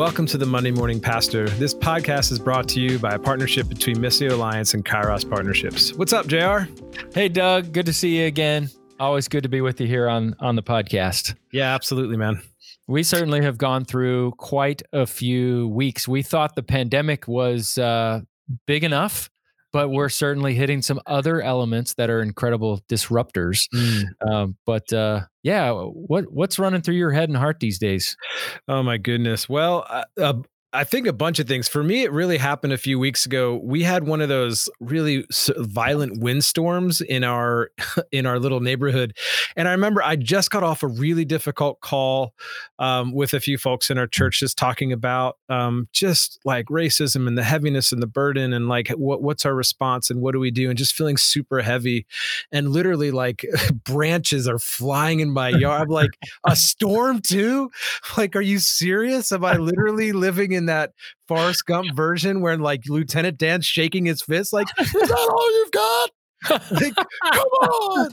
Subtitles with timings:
[0.00, 1.46] Welcome to the Monday Morning Pastor.
[1.46, 5.92] This podcast is brought to you by a partnership between Missio Alliance and Kairos Partnerships.
[5.92, 6.60] What's up, JR?
[7.12, 7.70] Hey, Doug.
[7.74, 8.70] Good to see you again.
[8.98, 11.34] Always good to be with you here on on the podcast.
[11.52, 12.40] Yeah, absolutely, man.
[12.88, 16.08] We certainly have gone through quite a few weeks.
[16.08, 18.22] We thought the pandemic was uh,
[18.66, 19.28] big enough,
[19.72, 23.68] but we're certainly hitting some other elements that are incredible disruptors.
[23.74, 24.04] Mm.
[24.28, 28.16] Um, but uh, yeah, what what's running through your head and heart these days?
[28.68, 29.48] Oh my goodness.
[29.48, 29.86] Well,
[30.18, 30.34] uh,
[30.72, 31.68] I think a bunch of things.
[31.68, 33.60] For me, it really happened a few weeks ago.
[33.62, 35.24] We had one of those really
[35.56, 37.70] violent windstorms in our
[38.12, 39.16] in our little neighborhood,
[39.56, 42.34] and I remember I just got off a really difficult call
[42.78, 47.26] um, with a few folks in our church, just talking about um, just like racism
[47.26, 50.38] and the heaviness and the burden, and like what what's our response and what do
[50.38, 52.06] we do, and just feeling super heavy,
[52.52, 53.44] and literally like
[53.84, 55.82] branches are flying in my yard.
[55.82, 56.10] I'm like
[56.46, 57.70] a storm too.
[58.16, 59.30] Like, are you serious?
[59.30, 60.92] Am I literally living in in that
[61.26, 65.72] Forrest Gump version where like Lieutenant Dan's shaking his fist, like, is that all you've
[65.72, 66.10] got?
[66.70, 68.10] like, come on.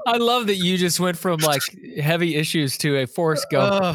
[0.06, 1.62] I love that you just went from like
[2.00, 3.82] heavy issues to a Forrest Gump.
[3.82, 3.94] Uh,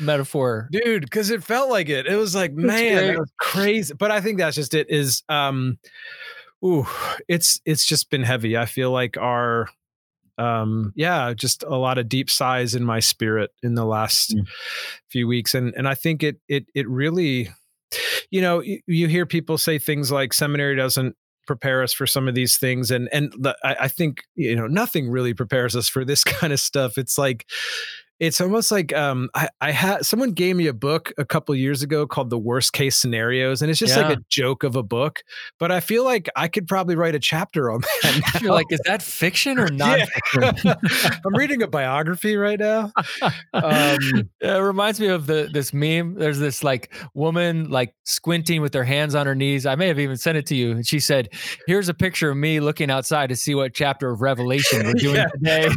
[0.00, 4.10] metaphor dude because it felt like it it was like man it was crazy but
[4.10, 5.78] i think that's just it is um
[6.64, 6.86] ooh
[7.28, 9.68] it's it's just been heavy i feel like our
[10.38, 14.46] um yeah just a lot of deep sighs in my spirit in the last mm.
[15.08, 17.50] few weeks and and i think it it it really
[18.30, 21.14] you know you, you, hear people say things like seminary doesn't
[21.46, 24.66] prepare us for some of these things and and the, I, I think you know
[24.66, 27.46] nothing really prepares us for this kind of stuff it's like
[28.22, 31.82] it's almost like um, I, I had someone gave me a book a couple years
[31.82, 34.06] ago called The Worst Case Scenarios, and it's just yeah.
[34.06, 35.24] like a joke of a book.
[35.58, 38.38] But I feel like I could probably write a chapter on that.
[38.40, 39.98] You're like, is that fiction or not?
[40.40, 40.52] Yeah.
[41.26, 42.92] I'm reading a biography right now.
[43.52, 46.14] Um, it reminds me of the this meme.
[46.14, 49.66] There's this like woman like squinting with her hands on her knees.
[49.66, 50.70] I may have even sent it to you.
[50.70, 51.28] And she said,
[51.66, 55.26] "Here's a picture of me looking outside to see what chapter of Revelation we're doing
[55.34, 55.68] today."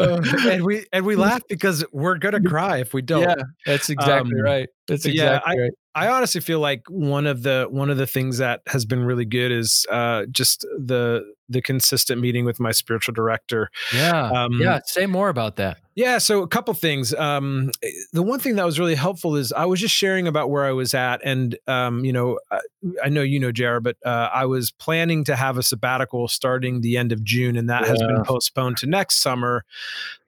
[0.50, 3.22] And we and we laugh because we're gonna cry if we don't.
[3.22, 4.68] Yeah, that's exactly um, right.
[4.90, 5.72] That's exactly yeah, right.
[5.94, 9.24] I honestly feel like one of the one of the things that has been really
[9.24, 13.70] good is uh, just the the consistent meeting with my spiritual director.
[13.92, 14.80] Yeah, um, yeah.
[14.84, 15.78] Say more about that.
[15.96, 17.12] Yeah, so a couple things.
[17.12, 17.72] Um,
[18.12, 20.70] the one thing that was really helpful is I was just sharing about where I
[20.70, 22.60] was at, and um, you know, I,
[23.04, 26.80] I, know you know Jared, but uh, I was planning to have a sabbatical starting
[26.80, 27.88] the end of June, and that yeah.
[27.88, 29.64] has been postponed to next summer.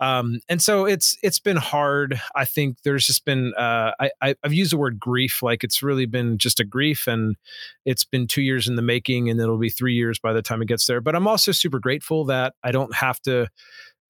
[0.01, 2.21] Um, and so it's it's been hard.
[2.35, 5.83] I think there's just been uh, I, I I've used the word grief, like it's
[5.83, 7.37] really been just a grief, and
[7.85, 10.63] it's been two years in the making, and it'll be three years by the time
[10.63, 11.01] it gets there.
[11.01, 13.49] But I'm also super grateful that I don't have to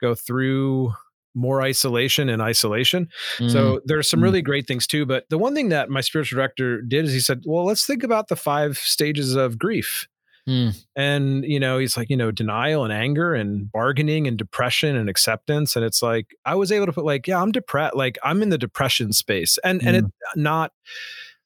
[0.01, 0.93] go through
[1.35, 3.09] more isolation and isolation.
[3.39, 3.51] Mm.
[3.51, 4.25] So there's some mm.
[4.25, 5.07] really great things too.
[5.07, 8.03] But the one thing that my spiritual director did is he said, well, let's think
[8.03, 10.09] about the five stages of grief.
[10.49, 10.85] Mm.
[10.97, 15.09] And, you know, he's like, you know, denial and anger and bargaining and depression and
[15.09, 15.77] acceptance.
[15.77, 17.95] And it's like, I was able to put like, yeah, I'm depressed.
[17.95, 19.87] Like I'm in the depression space and, mm.
[19.87, 20.05] and it
[20.35, 20.73] not,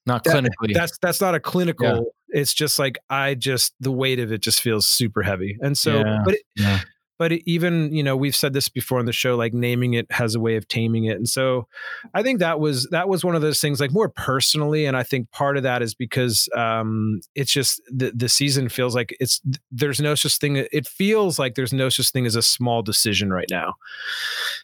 [0.07, 0.73] not that, clinically.
[0.73, 2.41] That's, that's not a clinical, yeah.
[2.41, 5.59] it's just like, I just, the weight of it just feels super heavy.
[5.61, 6.23] And so, yeah.
[6.25, 6.81] but it, yeah
[7.19, 10.35] but even you know we've said this before on the show like naming it has
[10.35, 11.17] a way of taming it.
[11.17, 11.67] And so
[12.15, 15.03] i think that was that was one of those things like more personally and i
[15.03, 19.41] think part of that is because um it's just the the season feels like it's
[19.71, 23.33] there's no such thing it feels like there's no such thing as a small decision
[23.33, 23.75] right now.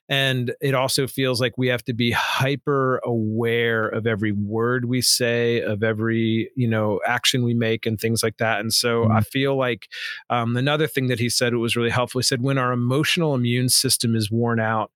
[0.08, 5.00] And it also feels like we have to be hyper aware of every word we
[5.00, 8.60] say of every you know action we make and things like that.
[8.60, 9.12] And so mm-hmm.
[9.12, 9.88] i feel like
[10.30, 13.34] um, another thing that he said it was really helpful he said when our emotional
[13.34, 14.90] immune system is worn out,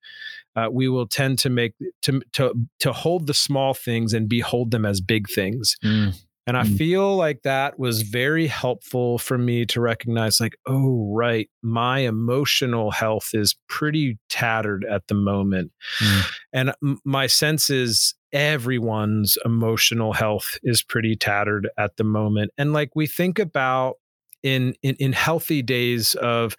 [0.57, 4.71] uh, we will tend to make to to to hold the small things and behold
[4.71, 5.77] them as big things.
[5.85, 6.15] Mm.
[6.49, 6.79] And I mm.
[6.79, 12.93] feel like that was very helpful for me to recognize, like, oh, right, my emotional
[12.93, 15.73] health is pretty tattered at the moment.
[16.01, 16.33] Mm.
[16.53, 22.53] And my sense is everyone's emotional health is pretty tattered at the moment.
[22.57, 23.97] And like we think about
[24.47, 26.57] in in, in healthy days of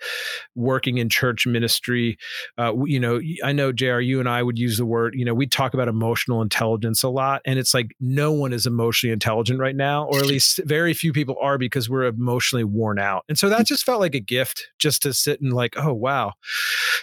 [0.55, 2.17] working in church ministry
[2.57, 5.33] uh, you know i know jr you and i would use the word you know
[5.33, 9.59] we talk about emotional intelligence a lot and it's like no one is emotionally intelligent
[9.59, 13.23] right now or at least very few people are because we're emotionally worn out.
[13.29, 16.33] And so that just felt like a gift just to sit and like oh wow.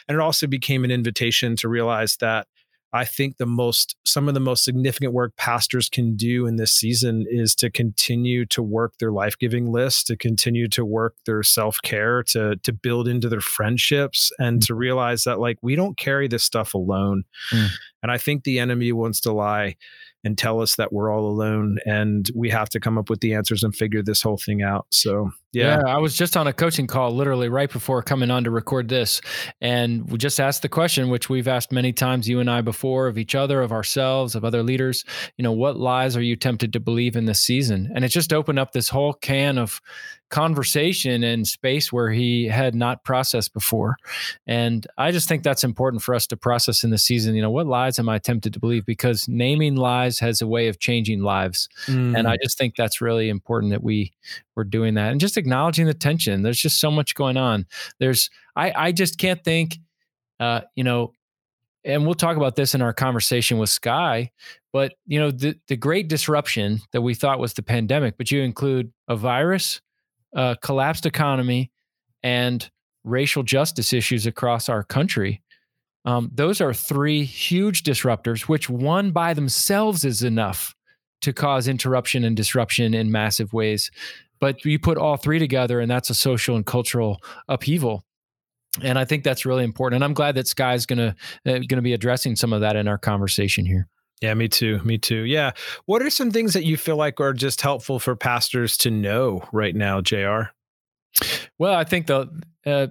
[0.09, 2.47] And it also became an invitation to realize that
[2.95, 6.71] I think the most, some of the most significant work pastors can do in this
[6.71, 11.43] season is to continue to work their life giving list, to continue to work their
[11.43, 14.67] self care, to, to build into their friendships, and mm.
[14.67, 17.25] to realize that like we don't carry this stuff alone.
[17.53, 17.69] Mm.
[18.05, 19.75] And I think the enemy wants to lie
[20.25, 23.35] and tell us that we're all alone and we have to come up with the
[23.35, 24.87] answers and figure this whole thing out.
[24.91, 25.79] So, yeah.
[25.79, 25.95] yeah.
[25.95, 29.21] I was just on a coaching call literally right before coming on to record this.
[29.61, 33.07] And we just asked the question, which we've asked many times, you and I before,
[33.07, 35.05] of each other, of ourselves, of other leaders.
[35.37, 37.91] You know, what lies are you tempted to believe in this season?
[37.95, 39.81] And it just opened up this whole can of
[40.35, 43.97] conversation and space where he had not processed before.
[44.49, 47.37] And I just think that's important for us to process in the season.
[47.37, 48.85] You know, what lies am I tempted to believe?
[48.85, 51.69] Because naming lies has a way of changing lives.
[51.87, 52.19] Mm.
[52.19, 52.43] And I mm.
[52.43, 54.13] just think that's really important that we
[54.57, 56.43] we're doing that and just acknowledging the tension.
[56.43, 57.67] There's just so much going on.
[58.01, 59.79] There's I I just can't think
[60.41, 61.13] uh, you know,
[61.85, 64.33] and we'll talk about this in our conversation with Skye,
[64.73, 68.43] but you know, the the great disruption that we thought was the pandemic, but you
[68.43, 69.81] include a virus,
[70.35, 71.71] a collapsed economy,
[72.23, 72.71] and
[73.05, 75.43] racial justice issues across our country.
[76.05, 80.75] Um, those are three huge disruptors, which one by themselves is enough
[81.23, 83.91] to cause interruption and disruption in massive ways.
[84.41, 88.05] But you put all three together, and that's a social and cultural upheaval.
[88.83, 89.99] And I think that's really important.
[89.99, 91.15] And I'm glad that Skye's gonna
[91.47, 93.89] uh, gonna be addressing some of that in our conversation here.
[94.21, 94.81] Yeah, me too.
[94.85, 95.25] Me too.
[95.25, 95.53] Yeah.
[95.87, 99.47] What are some things that you feel like are just helpful for pastors to know
[99.53, 100.45] right now, Jr.
[101.59, 102.31] Well, I think the
[102.67, 102.87] uh,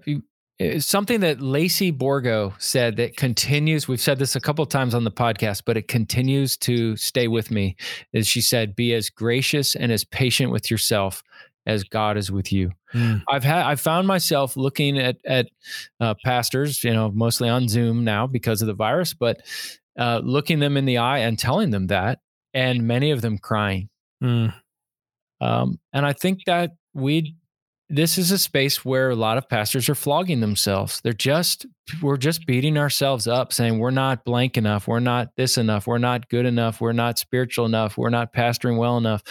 [0.80, 3.88] something that Lacy Borgo said that continues.
[3.88, 7.52] We've said this a couple times on the podcast, but it continues to stay with
[7.52, 7.76] me.
[8.14, 11.24] Is she said, "Be as gracious and as patient with yourself
[11.66, 13.24] as God is with you." Mm.
[13.28, 15.50] I've had I've found myself looking at at
[16.00, 19.42] uh, pastors, you know, mostly on Zoom now because of the virus, but
[19.98, 22.20] uh, looking them in the eye and telling them that,
[22.54, 23.90] and many of them crying.
[24.24, 24.54] Mm.
[25.42, 27.36] Um, and I think that we
[27.90, 31.00] this is a space where a lot of pastors are flogging themselves.
[31.02, 31.68] They're just
[32.02, 35.98] we're just beating ourselves up saying we're not blank enough, we're not this enough, we're
[35.98, 39.22] not good enough, we're not spiritual enough, we're not pastoring well enough.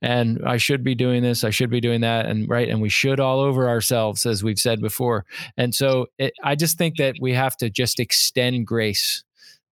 [0.00, 2.88] And I should be doing this, I should be doing that and right and we
[2.88, 5.24] should all over ourselves as we've said before.
[5.56, 9.24] And so it, I just think that we have to just extend grace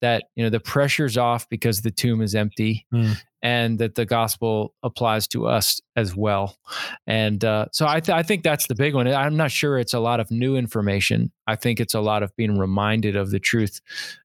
[0.02, 3.16] that you know the pressure's off because the tomb is empty mm.
[3.42, 6.58] and that the gospel applies to us as well.
[7.06, 9.08] And uh, so I, th- I think that's the big one.
[9.08, 11.32] I'm not sure it's a lot of new information.
[11.48, 13.82] I think it's a lot of being reminded of the truth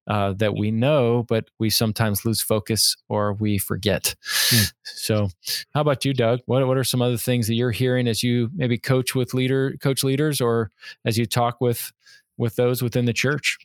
[0.06, 4.14] uh, that we know but we sometimes lose focus or we forget.
[4.22, 4.72] Mm.
[4.84, 5.28] so
[5.74, 6.40] how about you doug?
[6.46, 9.76] What, what are some other things that you're hearing as you maybe coach with leader
[9.80, 10.70] coach leaders or
[11.04, 11.92] as you talk with
[12.36, 13.58] with those within the church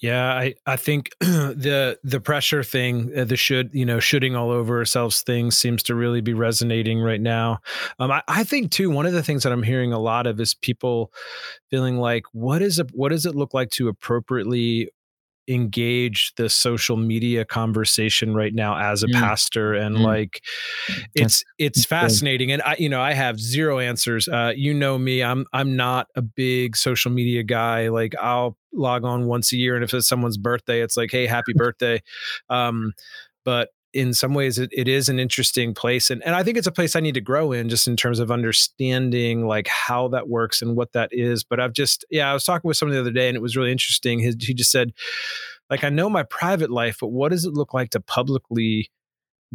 [0.00, 4.50] yeah, I I think the the pressure thing, uh, the should you know shooting all
[4.50, 7.58] over ourselves thing seems to really be resonating right now.
[7.98, 10.40] Um, I, I think too one of the things that I'm hearing a lot of
[10.40, 11.12] is people
[11.70, 14.88] feeling like what is it what does it look like to appropriately
[15.48, 19.14] engage the social media conversation right now as a mm.
[19.14, 20.02] pastor and mm.
[20.02, 20.42] like
[21.14, 25.22] it's it's fascinating and i you know i have zero answers uh you know me
[25.22, 29.74] i'm i'm not a big social media guy like i'll log on once a year
[29.74, 32.00] and if it's someone's birthday it's like hey happy birthday
[32.48, 32.92] um
[33.44, 36.66] but in some ways it, it is an interesting place and, and i think it's
[36.66, 40.28] a place i need to grow in just in terms of understanding like how that
[40.28, 43.00] works and what that is but i've just yeah i was talking with someone the
[43.00, 44.20] other day and it was really interesting.
[44.20, 44.92] He just said
[45.68, 48.90] like i know my private life but what does it look like to publicly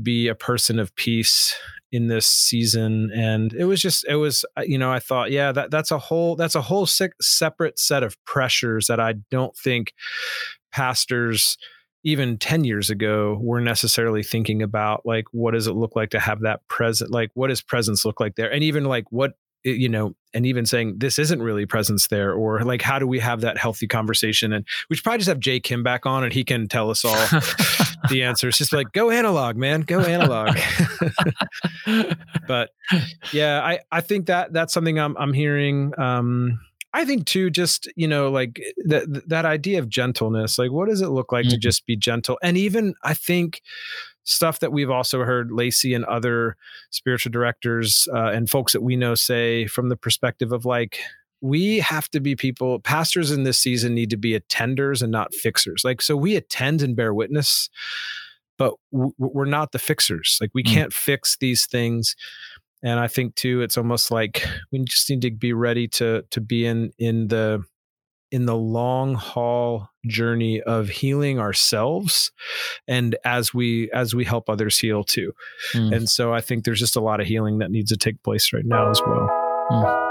[0.01, 1.55] be a person of peace
[1.91, 3.11] in this season?
[3.15, 5.97] And it was just it was uh, you know i thought yeah that that's a
[5.97, 9.93] whole that's a whole separate set of pressures that i don't think
[10.71, 11.57] pastors
[12.05, 16.19] even 10 years ago we're necessarily thinking about like what does it look like to
[16.19, 18.51] have that present like what does presence look like there?
[18.51, 19.33] And even like what
[19.63, 23.17] you know and even saying this isn't really presence there or like how do we
[23.17, 24.53] have that healthy conversation?
[24.53, 27.03] And we should probably just have jay kim back on and he can tell us
[27.03, 27.15] all
[28.09, 28.59] the answers.
[28.59, 29.81] Just like go analog man.
[29.81, 30.57] Go analog.
[32.47, 32.69] But
[33.33, 36.59] yeah i i think that that's something i'm i'm hearing um
[36.95, 40.57] I think too, just you know, like that that idea of gentleness.
[40.57, 41.55] Like, what does it look like mm-hmm.
[41.55, 42.39] to just be gentle?
[42.41, 43.61] And even I think
[44.23, 46.55] stuff that we've also heard Lacy and other
[46.91, 50.99] spiritual directors uh, and folks that we know say from the perspective of like
[51.41, 55.33] we have to be people pastors in this season need to be attenders and not
[55.33, 57.69] fixers like so we attend and bear witness
[58.57, 60.73] but w- we're not the fixers like we mm.
[60.73, 62.15] can't fix these things
[62.85, 66.39] and I think too, it's almost like we just need to be ready to to
[66.39, 67.63] be in in the
[68.31, 72.31] in the long haul journey of healing ourselves
[72.87, 75.31] and as we as we help others heal too
[75.73, 75.95] mm.
[75.95, 78.51] and so i think there's just a lot of healing that needs to take place
[78.51, 79.29] right now as well
[79.71, 80.04] mm.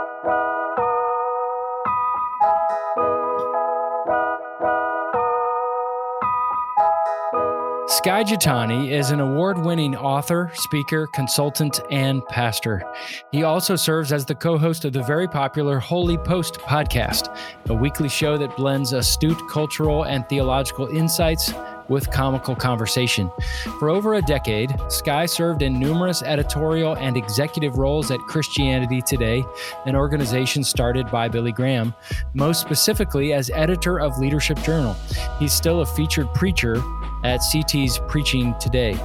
[7.95, 12.83] Skye Jethani is an award winning author, speaker, consultant, and pastor.
[13.31, 17.33] He also serves as the co host of the very popular Holy Post podcast,
[17.69, 21.53] a weekly show that blends astute cultural and theological insights
[21.89, 23.31] with comical conversation.
[23.79, 29.45] For over a decade, Skye served in numerous editorial and executive roles at Christianity Today,
[29.87, 31.95] an organization started by Billy Graham,
[32.33, 34.97] most specifically as editor of Leadership Journal.
[35.39, 36.83] He's still a featured preacher
[37.25, 38.99] at CT's Preaching Today.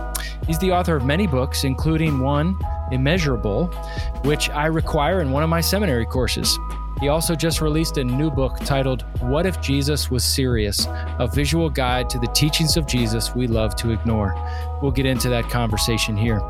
[0.46, 2.58] He's the author of many books, including one,
[2.92, 3.68] Immeasurable,
[4.24, 6.58] which I require in one of my seminary courses.
[7.00, 10.86] He also just released a new book titled What If Jesus Was Serious?
[11.20, 14.36] A visual guide to the teachings of Jesus we love to ignore.
[14.82, 16.42] We'll get into that conversation here.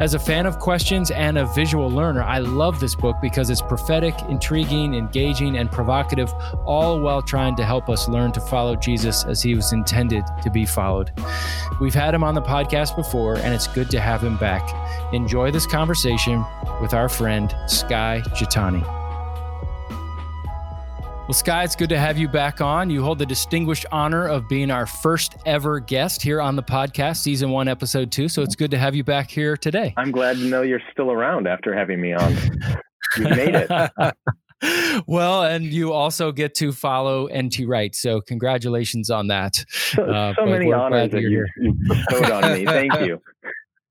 [0.00, 3.60] As a fan of questions and a visual learner, I love this book because it's
[3.60, 6.32] prophetic, intriguing, engaging, and provocative,
[6.64, 10.50] all while trying to help us learn to follow Jesus as he was intended to
[10.50, 11.12] be followed.
[11.78, 14.66] We've had him on the podcast before, and it's good to have him back.
[15.12, 16.42] Enjoy this conversation
[16.80, 19.01] with our friend, Skye Jethani.
[21.32, 22.90] Well, Skye, it's good to have you back on.
[22.90, 27.22] You hold the distinguished honor of being our first ever guest here on the podcast,
[27.22, 28.28] season one, episode two.
[28.28, 29.94] So it's good to have you back here today.
[29.96, 32.34] I'm glad to know you're still around after having me on.
[33.16, 35.04] you made it.
[35.06, 37.94] well, and you also get to follow NT Wright.
[37.94, 39.64] So congratulations on that.
[39.70, 41.46] So, uh, so many honors that you
[41.88, 42.66] bestowed on me.
[42.66, 43.22] Thank you.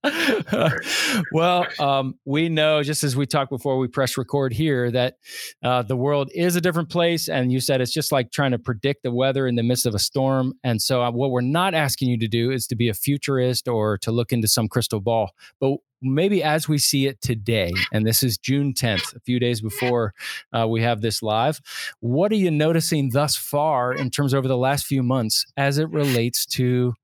[1.32, 5.18] well, um, we know just as we talked before we press record here that
[5.64, 8.60] uh, the world is a different place, and you said it's just like trying to
[8.60, 10.54] predict the weather in the midst of a storm.
[10.64, 13.68] And so, uh, what we're not asking you to do is to be a futurist
[13.68, 18.06] or to look into some crystal ball, but maybe as we see it today, and
[18.06, 20.14] this is June 10th, a few days before
[20.52, 21.62] uh, we have this live.
[22.00, 25.90] What are you noticing thus far in terms over the last few months as it
[25.90, 26.96] relates to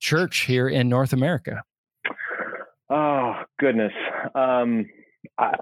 [0.00, 1.62] church here in North America?
[2.94, 3.92] Oh goodness.
[4.34, 4.84] Um,
[5.38, 5.54] I,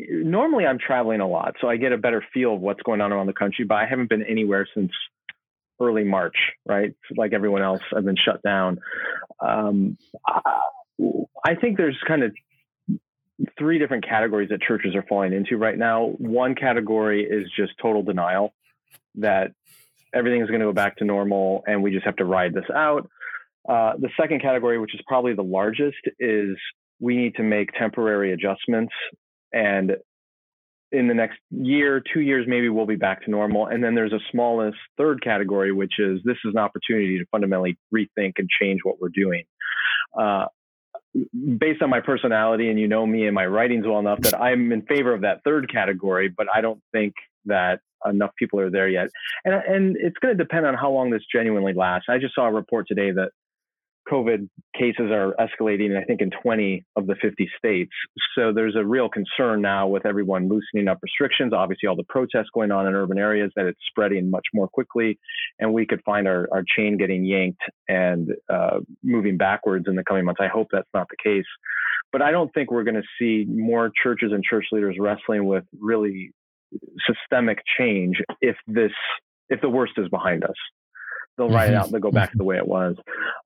[0.00, 3.12] normally I'm traveling a lot, so I get a better feel of what's going on
[3.12, 3.64] around the country.
[3.64, 4.90] But I haven't been anywhere since
[5.80, 6.34] early March,
[6.66, 6.94] right?
[7.16, 8.80] Like everyone else, I've been shut down.
[9.40, 9.96] Um,
[11.46, 12.34] I think there's kind of
[13.56, 16.06] three different categories that churches are falling into right now.
[16.18, 18.52] One category is just total denial
[19.16, 19.52] that
[20.12, 23.08] everything's going to go back to normal and we just have to ride this out.
[23.68, 26.56] Uh, the second category, which is probably the largest, is
[27.00, 28.92] we need to make temporary adjustments.
[29.52, 29.92] And
[30.92, 33.66] in the next year, two years, maybe we'll be back to normal.
[33.66, 37.78] And then there's a smallest third category, which is this is an opportunity to fundamentally
[37.92, 39.44] rethink and change what we're doing.
[40.18, 40.46] Uh,
[41.58, 44.72] based on my personality, and you know me and my writings well enough, that I'm
[44.72, 47.14] in favor of that third category, but I don't think
[47.46, 49.08] that enough people are there yet.
[49.44, 52.06] And, and it's going to depend on how long this genuinely lasts.
[52.08, 53.30] I just saw a report today that
[54.10, 57.92] COVID cases are escalating, I think, in 20 of the 50 states.
[58.36, 61.52] So there's a real concern now with everyone loosening up restrictions.
[61.52, 65.18] Obviously, all the protests going on in urban areas that it's spreading much more quickly.
[65.58, 70.04] And we could find our, our chain getting yanked and uh, moving backwards in the
[70.04, 70.40] coming months.
[70.42, 71.46] I hope that's not the case.
[72.12, 75.64] But I don't think we're going to see more churches and church leaders wrestling with
[75.80, 76.32] really
[77.06, 78.92] systemic change if this
[79.48, 80.54] if the worst is behind us
[81.36, 82.96] they'll write it out they'll go back to the way it was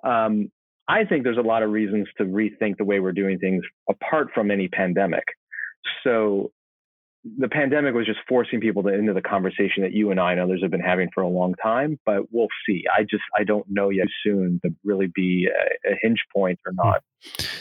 [0.05, 0.51] um,
[0.89, 4.29] i think there's a lot of reasons to rethink the way we're doing things apart
[4.35, 5.25] from any pandemic
[6.05, 6.51] so
[7.37, 10.41] the pandemic was just forcing people to, into the conversation that you and I and
[10.41, 12.85] others have been having for a long time, but we'll see.
[12.97, 16.73] I just I don't know yet soon to really be a, a hinge point or
[16.73, 17.03] not.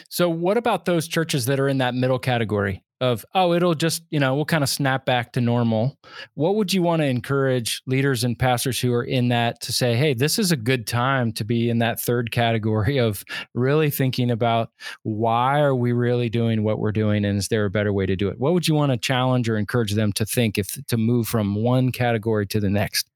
[0.10, 2.84] So, what about those churches that are in that middle category?
[3.00, 5.98] of oh it'll just you know we'll kind of snap back to normal
[6.34, 9.96] what would you want to encourage leaders and pastors who are in that to say
[9.96, 13.24] hey this is a good time to be in that third category of
[13.54, 14.72] really thinking about
[15.04, 18.16] why are we really doing what we're doing and is there a better way to
[18.16, 20.98] do it what would you want to challenge or encourage them to think if to
[20.98, 23.10] move from one category to the next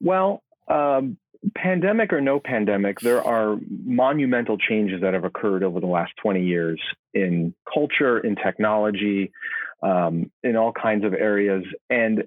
[0.00, 1.16] well um,
[1.54, 6.44] pandemic or no pandemic, there are monumental changes that have occurred over the last 20
[6.44, 6.80] years
[7.14, 9.32] in culture, in technology,
[9.82, 11.64] um, in all kinds of areas.
[11.88, 12.24] And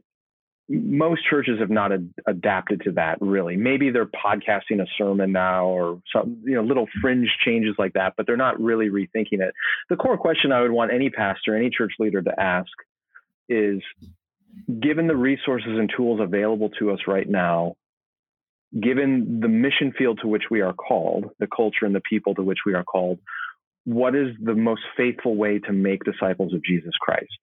[0.69, 3.55] most churches have not ad- adapted to that really.
[3.55, 8.13] Maybe they're podcasting a sermon now or some, you know, little fringe changes like that,
[8.17, 9.53] but they're not really rethinking it.
[9.89, 12.71] The core question I would want any pastor, any church leader to ask
[13.49, 13.81] is
[14.79, 17.75] given the resources and tools available to us right now,
[18.79, 22.43] given the mission field to which we are called, the culture and the people to
[22.43, 23.19] which we are called,
[23.85, 27.37] what is the most faithful way to make disciples of Jesus Christ?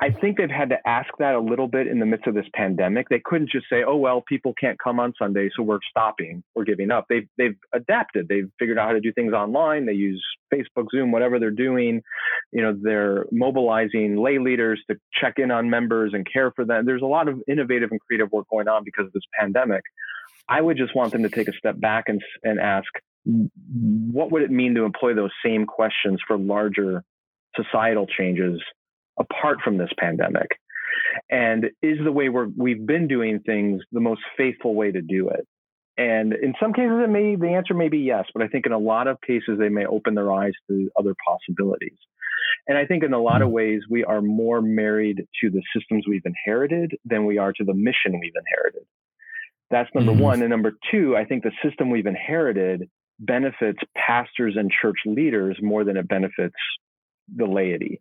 [0.00, 2.46] I think they've had to ask that a little bit in the midst of this
[2.54, 3.08] pandemic.
[3.08, 6.64] They couldn't just say, "Oh well, people can't come on Sunday, so we're stopping, we're
[6.64, 8.28] giving up." They've they've adapted.
[8.28, 9.86] They've figured out how to do things online.
[9.86, 10.24] They use
[10.54, 12.02] Facebook, Zoom, whatever they're doing.
[12.52, 16.86] You know, they're mobilizing lay leaders to check in on members and care for them.
[16.86, 19.82] There's a lot of innovative and creative work going on because of this pandemic.
[20.48, 22.86] I would just want them to take a step back and and ask,
[23.24, 27.02] what would it mean to employ those same questions for larger
[27.56, 28.62] societal changes
[29.18, 30.48] apart from this pandemic?
[31.30, 35.28] And is the way we're, we've been doing things the most faithful way to do
[35.30, 35.46] it?
[35.96, 38.72] And in some cases, it may the answer may be yes, but I think in
[38.72, 41.98] a lot of cases they may open their eyes to other possibilities.
[42.68, 43.54] And I think in a lot of hmm.
[43.54, 47.74] ways we are more married to the systems we've inherited than we are to the
[47.74, 48.86] mission we've inherited.
[49.70, 50.22] That's number mm-hmm.
[50.22, 50.40] one.
[50.40, 55.84] And number two, I think the system we've inherited benefits pastors and church leaders more
[55.84, 56.54] than it benefits
[57.34, 58.00] the laity.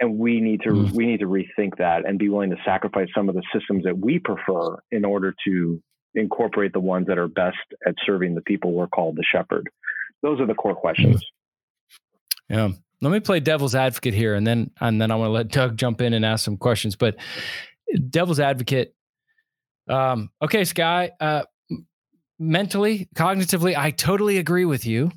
[0.00, 0.90] And we need to mm.
[0.92, 3.98] we need to rethink that and be willing to sacrifice some of the systems that
[3.98, 5.82] we prefer in order to
[6.14, 9.68] incorporate the ones that are best at serving the people we're called to shepherd.
[10.22, 11.24] Those are the core questions.
[12.48, 12.70] Yeah.
[13.02, 15.76] Let me play devil's advocate here and then and then i want to let doug
[15.76, 17.16] jump in and ask some questions but
[18.10, 18.94] devil's advocate
[19.88, 21.44] um, okay skye uh,
[22.38, 25.10] mentally cognitively i totally agree with you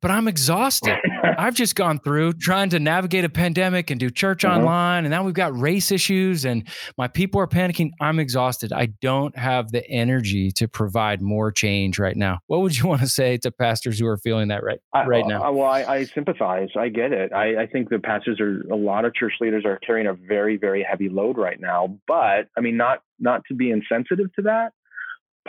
[0.00, 0.96] but I'm exhausted.
[1.38, 4.58] I've just gone through trying to navigate a pandemic and do church uh-huh.
[4.58, 5.04] online.
[5.04, 7.90] And now we've got race issues and my people are panicking.
[8.00, 8.72] I'm exhausted.
[8.72, 12.38] I don't have the energy to provide more change right now.
[12.46, 15.42] What would you want to say to pastors who are feeling that right, right now?
[15.42, 16.70] I, well, I, I, sympathize.
[16.76, 17.32] I get it.
[17.32, 20.56] I, I think the pastors are, a lot of church leaders are carrying a very,
[20.56, 21.98] very heavy load right now.
[22.06, 24.72] But I mean, not, not to be insensitive to that.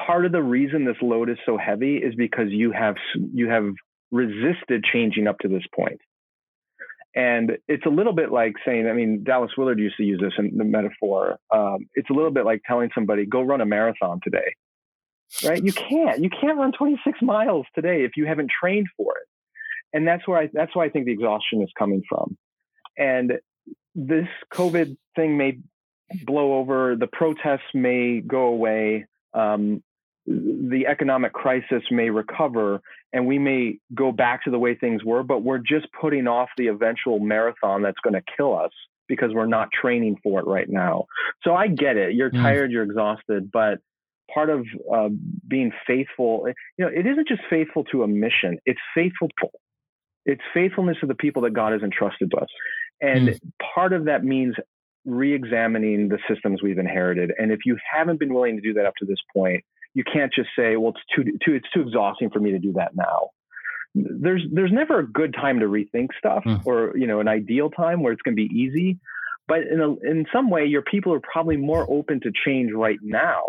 [0.06, 2.96] Part of the reason this load is so heavy is because you have
[3.34, 3.74] you have
[4.12, 6.00] resisted changing up to this point.
[7.16, 10.34] And it's a little bit like saying, I mean, Dallas Willard used to use this
[10.38, 11.38] in the metaphor.
[11.52, 14.54] Um, it's a little bit like telling somebody, go run a marathon today,
[15.44, 15.64] right?
[15.64, 16.22] You can't.
[16.24, 19.28] You can't run 26 miles today if you haven't trained for it.
[19.92, 22.38] And that's where I, that's why I think the exhaustion is coming from.
[22.96, 23.34] And
[23.96, 25.58] this COVID thing may
[26.26, 26.96] blow over.
[26.96, 29.08] The protests may go away.
[29.34, 29.84] Um,
[30.30, 35.24] the economic crisis may recover and we may go back to the way things were,
[35.24, 38.72] but we're just putting off the eventual marathon that's going to kill us
[39.08, 41.06] because we're not training for it right now.
[41.44, 42.14] So I get it.
[42.14, 42.42] You're mm.
[42.42, 43.80] tired, you're exhausted, but
[44.32, 45.10] part of uh,
[45.48, 46.46] being faithful,
[46.78, 49.30] you know, it isn't just faithful to a mission, it's faithful.
[49.40, 49.48] To
[50.26, 52.50] it's faithfulness to the people that God has entrusted to us.
[53.02, 53.40] And mm.
[53.74, 54.54] part of that means
[55.06, 57.32] re-examining the systems we've inherited.
[57.40, 59.64] And if you haven't been willing to do that up to this point,
[59.94, 62.74] you can't just say, well, it's too, too it's too exhausting for me to do
[62.74, 63.30] that now.
[63.96, 66.64] There's there's never a good time to rethink stuff mm.
[66.66, 69.00] or you know an ideal time where it's going to be easy.
[69.48, 73.00] But in a, in some way, your people are probably more open to change right
[73.02, 73.42] now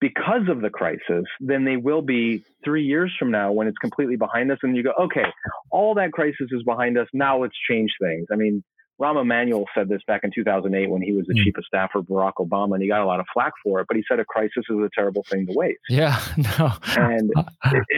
[0.00, 4.16] because of the crisis than they will be three years from now when it's completely
[4.16, 5.24] behind us and you go, okay,
[5.70, 7.08] all that crisis is behind us.
[7.12, 8.28] Now let's change things.
[8.32, 8.62] I mean,
[9.00, 11.44] Rahm Emanuel said this back in 2008 when he was the mm.
[11.44, 13.86] chief of staff for Barack Obama, and he got a lot of flack for it.
[13.86, 15.78] But he said a crisis is a terrible thing to waste.
[15.88, 17.32] Yeah, no, and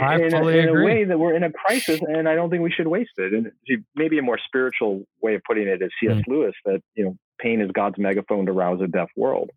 [0.03, 2.63] I, in, in, in a way that we're in a crisis, and I don't think
[2.63, 3.33] we should waste it.
[3.33, 3.51] And
[3.95, 6.17] maybe a more spiritual way of putting it is C.S.
[6.17, 6.29] Mm.
[6.29, 9.51] Lewis that you know pain is God's megaphone to rouse a deaf world.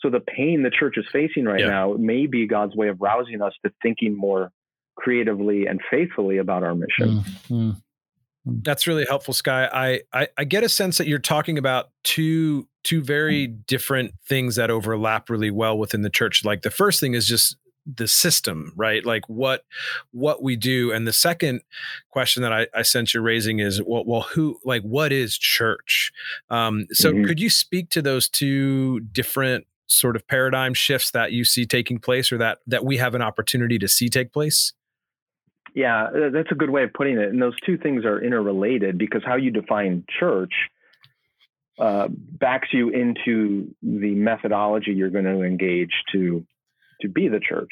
[0.00, 1.68] So the pain the church is facing right yeah.
[1.68, 4.50] now may be God's way of rousing us to thinking more
[4.96, 7.08] creatively and faithfully about our mission.
[7.08, 7.24] Mm.
[7.50, 7.82] Mm.
[8.44, 9.68] That's really helpful, Skye.
[9.72, 13.66] I, I, I get a sense that you're talking about two two very mm.
[13.66, 16.44] different things that overlap really well within the church.
[16.44, 19.04] Like the first thing is just the system, right?
[19.04, 19.64] Like what
[20.12, 20.92] what we do.
[20.92, 21.62] And the second
[22.10, 26.12] question that I, I sense you're raising is well, well, who like what is church?
[26.50, 27.24] Um, so mm-hmm.
[27.24, 31.98] could you speak to those two different sort of paradigm shifts that you see taking
[31.98, 34.72] place or that that we have an opportunity to see take place?
[35.74, 37.28] Yeah, uh, that's a good way of putting it.
[37.28, 40.52] And those two things are interrelated because how you define church
[41.78, 46.44] uh, backs you into the methodology you're going to engage to
[47.00, 47.70] to be the church.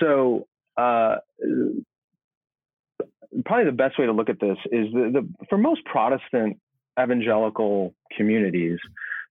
[0.00, 1.16] So, uh,
[3.44, 6.58] probably the best way to look at this is the, the for most Protestant
[6.98, 8.78] evangelical communities,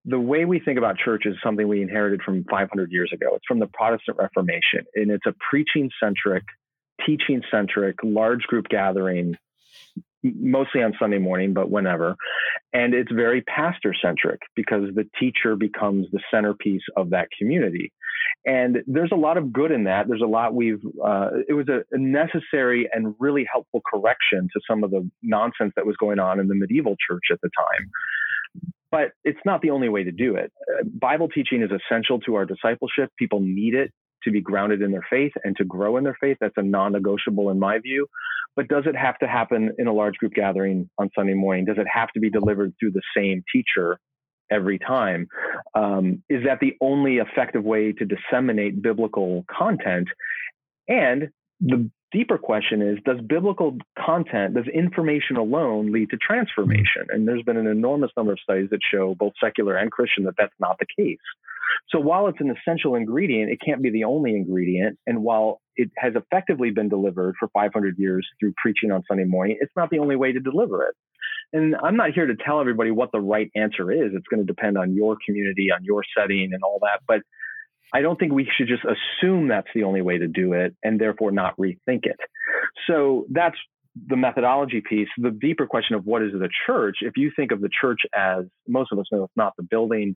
[0.05, 3.27] the way we think about church is something we inherited from 500 years ago.
[3.35, 6.43] It's from the Protestant Reformation, and it's a preaching centric
[7.07, 9.35] teaching centric, large group gathering
[10.23, 12.15] mostly on Sunday morning, but whenever.
[12.73, 17.91] And it's very pastor centric because the teacher becomes the centerpiece of that community.
[18.45, 20.07] And there's a lot of good in that.
[20.07, 24.83] There's a lot we've, uh, it was a, necessary and really helpful correction to some
[24.83, 27.89] of the nonsense that was going on in the medieval church at the time
[28.89, 30.51] but it's not the only way to do it.
[30.61, 33.11] Uh, Bible teaching is essential to our discipleship.
[33.17, 33.91] People need it
[34.27, 36.37] to be grounded in their faith and to grow in their faith.
[36.39, 38.07] That's a non negotiable in my view.
[38.55, 41.65] But does it have to happen in a large group gathering on Sunday morning?
[41.65, 43.99] Does it have to be delivered through the same teacher
[44.51, 45.27] every time?
[45.75, 50.07] Um, is that the only effective way to disseminate biblical content?
[50.87, 51.29] And
[51.61, 57.03] the deeper question is does biblical content does information alone lead to transformation?
[57.03, 57.15] Mm-hmm.
[57.15, 60.35] And there's been an enormous number of studies that show both secular and christian that
[60.37, 61.17] that's not the case.
[61.89, 64.97] So while it's an essential ingredient it can't be the only ingredient.
[65.05, 69.57] And while it has effectively been delivered for 500 years through preaching on sunday morning
[69.59, 70.95] it's not the only way to deliver it.
[71.53, 74.11] And i'm not here to tell everybody what the right answer is.
[74.13, 77.01] It's going to depend on your community on your setting and all that.
[77.07, 77.21] But
[77.93, 80.99] I don't think we should just assume that's the only way to do it and
[80.99, 82.19] therefore not rethink it.
[82.87, 83.55] So that's
[84.07, 85.07] the methodology piece.
[85.17, 88.45] The deeper question of what is the church, if you think of the church as
[88.67, 90.15] most of us know, it's not the building,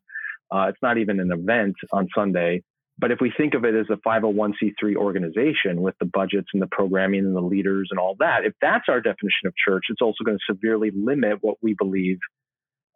[0.51, 2.63] uh, it's not even an event on Sunday.
[2.99, 6.67] But if we think of it as a 501c3 organization with the budgets and the
[6.67, 10.23] programming and the leaders and all that, if that's our definition of church, it's also
[10.23, 12.19] going to severely limit what we believe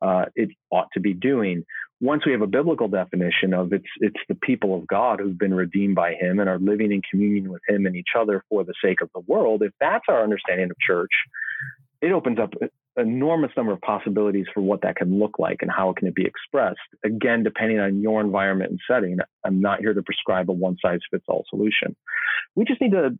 [0.06, 1.66] uh, it ought to be doing
[2.02, 5.54] once we have a biblical definition of it's it's the people of God who've been
[5.54, 8.74] redeemed by him and are living in communion with him and each other for the
[8.84, 11.12] sake of the world, if that's our understanding of church,
[12.02, 15.72] it opens up an enormous number of possibilities for what that can look like and
[15.72, 16.80] how it can be expressed.
[17.04, 21.00] Again, depending on your environment and setting, I'm not here to prescribe a one size
[21.10, 21.96] fits all solution.
[22.56, 23.18] We just need to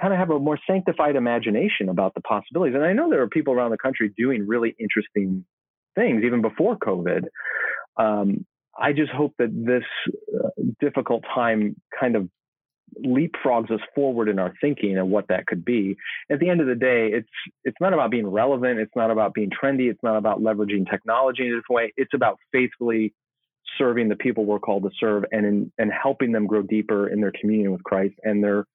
[0.00, 2.74] kind of have a more sanctified imagination about the possibilities.
[2.74, 5.44] And I know there are people around the country doing really interesting
[5.96, 7.24] things even before COVID
[7.96, 8.44] um,
[8.78, 9.84] I just hope that this
[10.34, 10.48] uh,
[10.80, 12.28] difficult time kind of
[13.04, 15.96] leapfrogs us forward in our thinking and what that could be.
[16.30, 17.28] At the end of the day, it's
[17.64, 18.78] it's not about being relevant.
[18.78, 19.90] It's not about being trendy.
[19.90, 21.92] It's not about leveraging technology in a different way.
[21.96, 23.14] It's about faithfully
[23.78, 27.20] serving the people we're called to serve and in, and helping them grow deeper in
[27.20, 28.66] their communion with Christ and their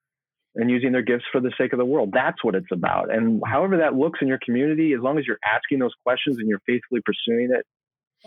[0.56, 2.10] and using their gifts for the sake of the world.
[2.14, 3.14] That's what it's about.
[3.14, 6.48] And however that looks in your community, as long as you're asking those questions and
[6.48, 7.66] you're faithfully pursuing it,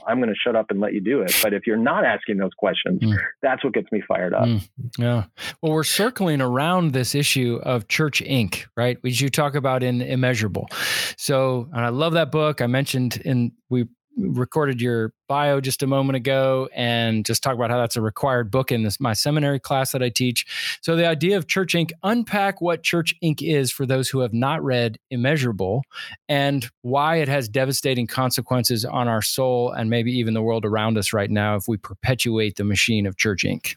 [0.07, 1.39] I'm going to shut up and let you do it.
[1.43, 3.17] But if you're not asking those questions, mm.
[3.43, 4.45] that's what gets me fired up.
[4.45, 4.69] Mm.
[4.99, 5.25] Yeah.
[5.63, 8.99] Well, we're circling around this issue of Church Inc., right?
[9.03, 10.69] Which you talk about in Immeasurable.
[11.17, 12.61] So, and I love that book.
[12.61, 17.71] I mentioned in, we recorded your bio just a moment ago and just talk about
[17.71, 20.79] how that's a required book in this my seminary class that I teach.
[20.83, 21.91] So the idea of Church Inc.
[22.03, 23.43] unpack what Church Inc.
[23.43, 25.83] is for those who have not read Immeasurable
[26.29, 30.99] and why it has devastating consequences on our soul and maybe even the world around
[30.99, 33.77] us right now if we perpetuate the machine of Church Inc.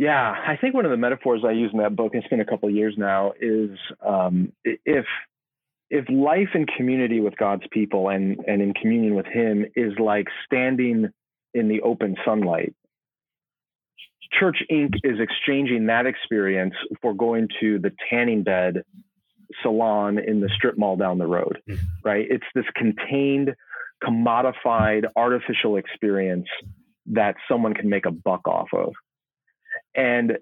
[0.00, 2.44] Yeah, I think one of the metaphors I use in that book, it's been a
[2.46, 5.04] couple years now, is um, if
[5.90, 10.28] if life in community with God's people and, and in communion with Him is like
[10.46, 11.08] standing
[11.52, 12.74] in the open sunlight,
[14.38, 14.94] Church Inc.
[15.02, 18.84] is exchanging that experience for going to the tanning bed
[19.62, 21.84] salon in the strip mall down the road, mm-hmm.
[22.04, 22.26] right?
[22.30, 23.54] It's this contained,
[24.02, 26.46] commodified, artificial experience
[27.06, 28.92] that someone can make a buck off of.
[29.96, 30.38] And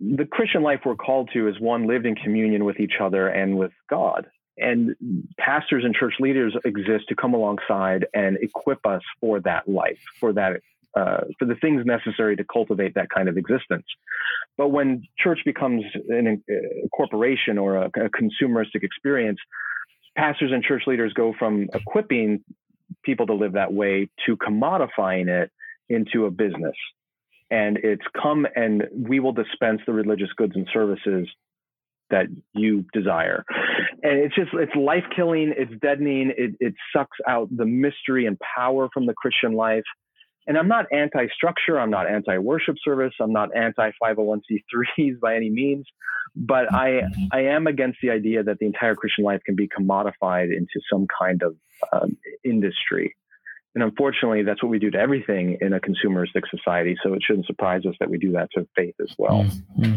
[0.00, 3.58] the Christian life we're called to is one lived in communion with each other and
[3.58, 4.26] with God.
[4.56, 4.94] And
[5.38, 10.32] pastors and church leaders exist to come alongside and equip us for that life, for
[10.32, 10.60] that,
[10.96, 13.86] uh, for the things necessary to cultivate that kind of existence.
[14.56, 19.38] But when church becomes an, a corporation or a, a consumeristic experience,
[20.16, 22.42] pastors and church leaders go from equipping
[23.04, 25.50] people to live that way to commodifying it
[25.88, 26.74] into a business
[27.50, 31.28] and it's come and we will dispense the religious goods and services
[32.10, 33.44] that you desire.
[34.02, 38.38] And it's just, it's life killing, it's deadening, it, it sucks out the mystery and
[38.40, 39.84] power from the Christian life.
[40.46, 45.36] And I'm not anti structure, I'm not anti worship service, I'm not anti 501c3s by
[45.36, 45.86] any means,
[46.34, 50.56] but I, I am against the idea that the entire Christian life can be commodified
[50.56, 51.56] into some kind of
[51.92, 53.14] um, industry.
[53.74, 56.96] And unfortunately, that's what we do to everything in a consumeristic society.
[57.02, 59.44] So it shouldn't surprise us that we do that to faith as well.
[59.44, 59.96] Mm-hmm.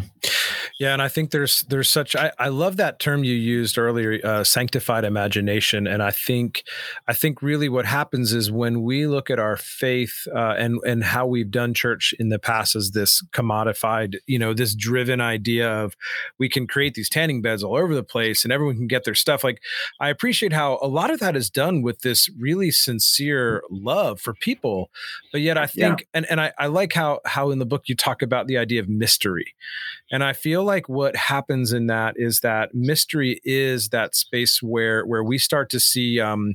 [0.80, 4.20] Yeah, and I think there's there's such I, I love that term you used earlier,
[4.24, 6.64] uh, sanctified imagination, and I think
[7.08, 11.04] I think really what happens is when we look at our faith uh, and and
[11.04, 15.70] how we've done church in the past as this commodified, you know, this driven idea
[15.70, 15.96] of
[16.38, 19.16] we can create these tanning beds all over the place and everyone can get their
[19.16, 19.44] stuff.
[19.44, 19.62] Like
[20.00, 24.34] I appreciate how a lot of that is done with this really sincere love for
[24.34, 24.90] people,
[25.32, 26.06] but yet I think yeah.
[26.14, 28.80] and and I, I like how how in the book you talk about the idea
[28.80, 29.54] of mystery
[30.12, 35.06] and I feel like what happens in that is that mystery is that space where
[35.06, 36.20] where we start to see.
[36.20, 36.54] Um,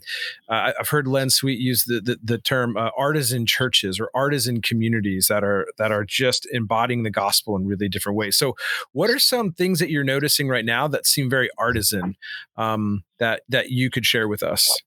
[0.49, 4.63] uh, I've heard Len Sweet use the the, the term uh, artisan churches or artisan
[4.63, 8.37] communities that are that are just embodying the gospel in really different ways.
[8.37, 8.57] So,
[8.93, 12.17] what are some things that you're noticing right now that seem very artisan
[12.57, 14.81] um, that that you could share with us?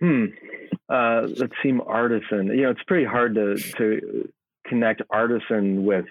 [0.00, 0.26] Hmm.
[0.88, 2.46] Uh, that seem artisan.
[2.46, 4.28] You know, it's pretty hard to to
[4.66, 6.06] connect artisan with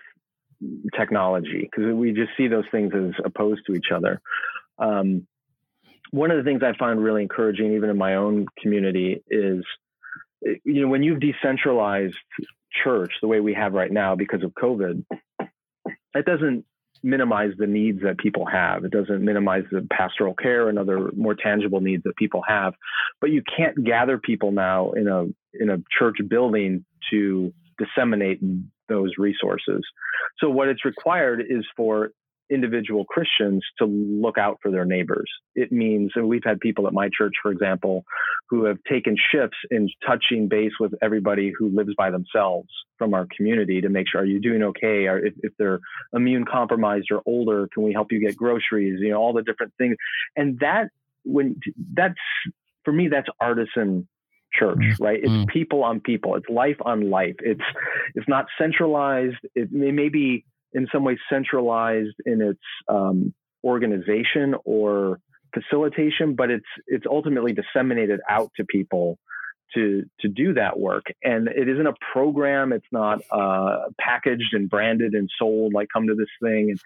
[0.96, 4.22] technology because we just see those things as opposed to each other.
[4.80, 5.28] Um,
[6.12, 9.64] one of the things I find really encouraging, even in my own community, is
[10.42, 12.16] you know when you've decentralized
[12.84, 15.04] church the way we have right now because of COVID,
[16.16, 16.66] it doesn't
[17.04, 18.84] minimize the needs that people have.
[18.84, 22.74] It doesn't minimize the pastoral care and other more tangible needs that people have.
[23.22, 28.40] But you can't gather people now in a in a church building to disseminate
[28.88, 29.82] those resources.
[30.40, 32.12] So what it's required is for
[32.50, 35.30] individual Christians to look out for their neighbors.
[35.54, 38.06] It means, and we've had people at my church, for example,
[38.50, 43.28] who have taken shifts in touching base with everybody who lives by themselves from our
[43.36, 45.08] community to make sure, are you doing okay?
[45.08, 45.82] Or if, if they're
[46.14, 49.02] immune compromised or older, can we help you get groceries?
[49.02, 49.98] You know, all the different things.
[50.38, 50.88] And that,
[51.26, 51.60] when
[51.94, 52.16] that's,
[52.86, 54.08] for me, that's artisan
[54.58, 55.00] church, mm.
[55.00, 55.20] right?
[55.22, 55.48] It's mm.
[55.48, 56.36] people on people.
[56.36, 57.36] It's life on life.
[57.40, 57.62] It's
[58.16, 59.38] it's not centralized.
[59.56, 65.20] It, it may be in some ways centralized in its um, organization or
[65.54, 69.18] facilitation, but it's it's ultimately disseminated out to people
[69.74, 71.06] to to do that work.
[71.24, 72.74] And it isn't a program.
[72.74, 76.72] It's not uh, packaged and branded and sold like come to this thing.
[76.72, 76.80] And,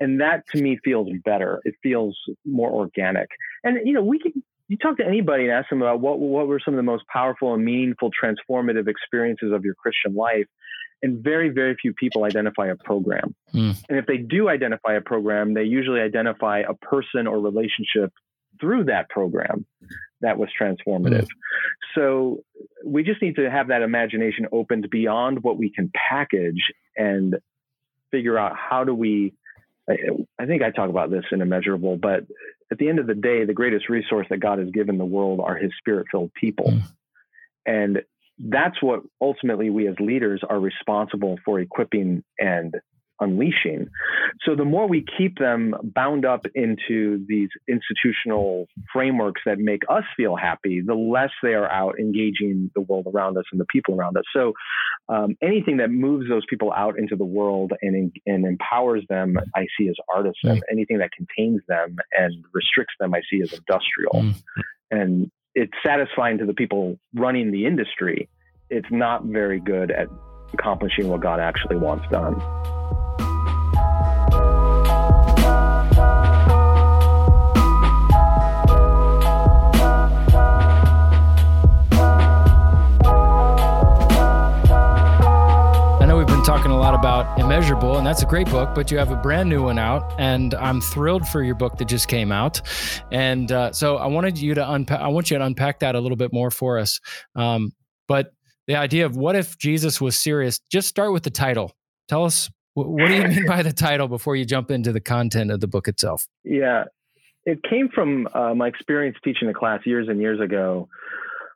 [0.00, 1.60] and that to me feels better.
[1.64, 3.28] It feels more organic.
[3.64, 4.32] And you know, we can
[4.68, 7.04] you talk to anybody and ask them about what what were some of the most
[7.08, 10.46] powerful and meaningful transformative experiences of your Christian life,
[11.02, 13.34] and very very few people identify a program.
[13.52, 13.76] Mm.
[13.88, 18.12] And if they do identify a program, they usually identify a person or relationship
[18.60, 19.66] through that program
[20.20, 21.22] that was transformative.
[21.22, 21.28] Mm.
[21.94, 22.44] So
[22.84, 26.62] we just need to have that imagination opened beyond what we can package
[26.96, 27.36] and
[28.10, 29.34] figure out how do we
[29.88, 32.24] I, think I talk about this in Immeasurable, but
[32.70, 35.40] at the end of the day, the greatest resource that God has given the world
[35.40, 36.70] are his spirit filled people.
[36.70, 36.82] Mm.
[37.66, 38.02] And
[38.38, 42.74] that's what ultimately we as leaders are responsible for equipping and
[43.20, 43.88] unleashing.
[44.44, 50.04] So the more we keep them bound up into these institutional frameworks that make us
[50.16, 53.94] feel happy, the less they are out engaging the world around us and the people
[53.94, 54.24] around us.
[54.34, 54.52] So
[55.08, 59.66] um, anything that moves those people out into the world and, and empowers them, I
[59.78, 60.56] see as artisan.
[60.56, 60.60] Mm.
[60.70, 64.12] Anything that contains them and restricts them, I see as industrial.
[64.14, 64.34] Mm.
[64.90, 68.28] And it's satisfying to the people running the industry.
[68.70, 70.08] It's not very good at
[70.54, 72.40] accomplishing what God actually wants done.
[86.44, 89.48] Talking a lot about Immeasurable, and that's a great book, but you have a brand
[89.48, 92.60] new one out, and I'm thrilled for your book that just came out.
[93.12, 96.00] And uh, so I wanted you to unpack, I want you to unpack that a
[96.00, 96.98] little bit more for us.
[97.36, 97.72] Um,
[98.08, 98.32] but
[98.66, 101.76] the idea of what if Jesus was serious, just start with the title.
[102.08, 105.52] Tell us, what do you mean by the title before you jump into the content
[105.52, 106.26] of the book itself?
[106.42, 106.84] Yeah,
[107.44, 110.88] it came from uh, my experience teaching a class years and years ago.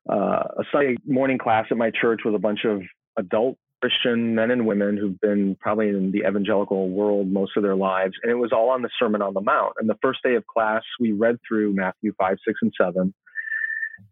[0.08, 2.82] Uh, a Sunday morning class at my church with a bunch of
[3.18, 7.76] adult Christian men and women who've been probably in the evangelical world most of their
[7.76, 8.14] lives.
[8.22, 9.74] And it was all on the Sermon on the Mount.
[9.78, 13.14] And the first day of class, we read through Matthew 5, 6, and 7.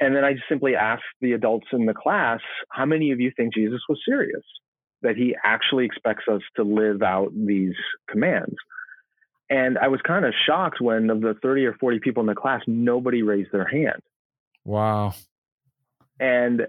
[0.01, 3.55] And then I simply asked the adults in the class, how many of you think
[3.55, 4.43] Jesus was serious?
[5.03, 7.75] That he actually expects us to live out these
[8.09, 8.57] commands.
[9.51, 12.35] And I was kind of shocked when of the 30 or 40 people in the
[12.35, 14.01] class, nobody raised their hand.
[14.65, 15.15] Wow.
[16.19, 16.67] And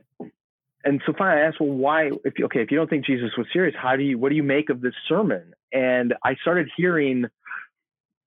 [0.85, 3.31] and so finally I asked, well, why, if you, okay, if you don't think Jesus
[3.37, 5.53] was serious, how do you, what do you make of this sermon?
[5.73, 7.25] And I started hearing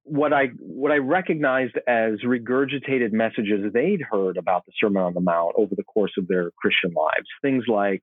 [0.02, 5.20] what I, what I recognized as regurgitated messages they'd heard about the Sermon on the
[5.20, 7.26] Mount over the course of their Christian lives.
[7.42, 8.00] Things like,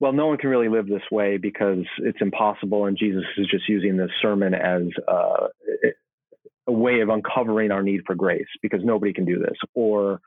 [0.00, 3.68] well, no one can really live this way because it's impossible, and Jesus is just
[3.68, 5.48] using this sermon as uh,
[6.68, 9.58] a way of uncovering our need for grace because nobody can do this.
[9.74, 10.20] Or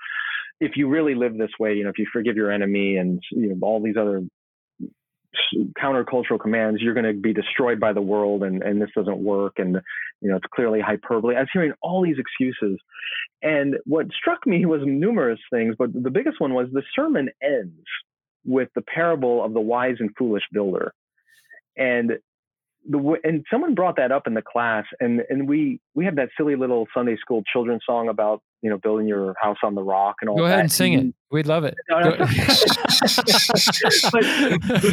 [0.62, 3.50] if you really live this way, you know, if you forgive your enemy and you
[3.50, 4.22] know all these other
[5.82, 9.54] countercultural commands, you're going to be destroyed by the world, and and this doesn't work,
[9.58, 9.82] and
[10.22, 11.36] you know it's clearly hyperbole.
[11.36, 12.80] I was hearing all these excuses,
[13.42, 17.86] and what struck me was numerous things, but the biggest one was the sermon ends
[18.46, 20.94] with the parable of the wise and foolish builder.
[21.76, 22.14] And
[22.90, 26.30] the and someone brought that up in the class and and we we have that
[26.38, 30.16] silly little Sunday school children's song about you know building your house on the rock
[30.22, 30.62] and all Go ahead that.
[30.62, 31.14] and sing it.
[31.32, 31.76] We'd love it.
[31.90, 32.04] but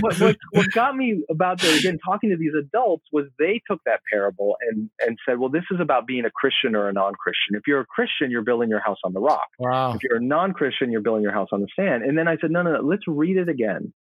[0.01, 3.81] what, what, what, got me about the, again talking to these adults was they took
[3.85, 7.57] that parable and and said, well, this is about being a Christian or a non-Christian.
[7.57, 9.49] If you're a Christian, you're building your house on the rock.
[9.59, 9.95] Wow.
[9.95, 12.05] If you're a non-Christian, you're building your house on the sand.
[12.05, 13.93] And then I said, no, no, no, let's read it again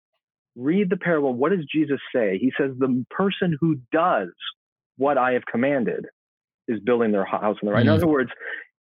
[0.57, 1.33] read the parable.
[1.33, 2.37] What does Jesus say?
[2.39, 4.29] He says, The person who does
[4.97, 6.05] what I have commanded
[6.67, 7.79] is building their house on the right.
[7.79, 7.89] Mm-hmm.
[7.89, 8.31] In other words,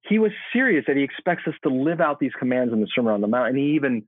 [0.08, 3.12] he was serious that he expects us to live out these commands in the Sermon
[3.12, 3.48] on the Mount.
[3.48, 4.04] And he even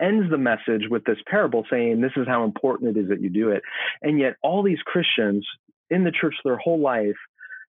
[0.00, 3.30] ends the message with this parable saying, This is how important it is that you
[3.30, 3.62] do it.
[4.02, 5.46] And yet, all these Christians
[5.90, 7.16] in the church their whole life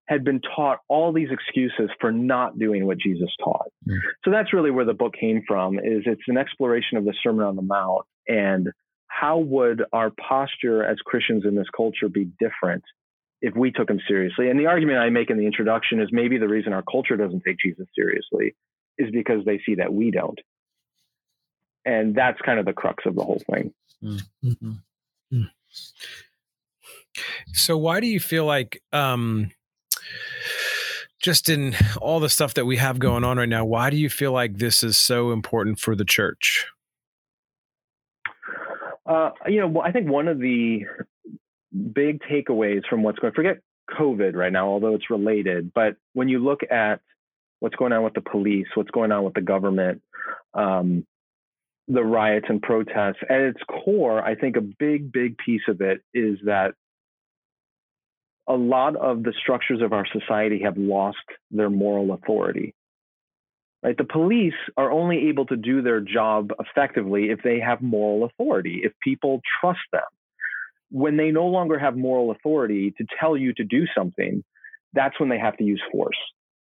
[0.08, 3.67] had been taught all these excuses for not doing what Jesus taught.
[3.88, 3.97] Mm-hmm.
[4.23, 7.45] So that's really where the book came from is it's an exploration of the Sermon
[7.45, 8.69] on the Mount and
[9.08, 12.84] how would our posture as Christians in this culture be different
[13.41, 14.50] if we took him seriously?
[14.50, 17.44] And the argument I make in the introduction is maybe the reason our culture doesn't
[17.46, 18.56] take Jesus seriously
[18.98, 20.39] is because they see that we don't.
[21.86, 23.74] And that's kind of the crux of the whole thing.
[24.04, 24.48] Mm-hmm.
[24.58, 25.41] mm-hmm.
[27.54, 29.52] So, why do you feel like, um,
[31.22, 34.10] just in all the stuff that we have going on right now, why do you
[34.10, 36.68] feel like this is so important for the church?
[39.06, 40.86] Uh, you know, I think one of the
[41.94, 46.39] big takeaways from what's going forget COVID right now, although it's related, but when you
[46.39, 47.02] look at
[47.60, 50.02] what's going on with the police, what's going on with the government,
[50.54, 51.06] um,
[51.88, 56.02] the riots and protests, at its core, I think a big, big piece of it
[56.13, 56.74] is that
[58.48, 61.18] a lot of the structures of our society have lost
[61.52, 62.74] their moral authority.
[63.86, 63.95] Right?
[63.95, 68.82] The police are only able to do their job effectively if they have moral authority,
[68.84, 70.02] if people trust them.
[70.89, 74.43] When they no longer have moral authority to tell you to do something,
[74.93, 76.17] that's when they have to use force,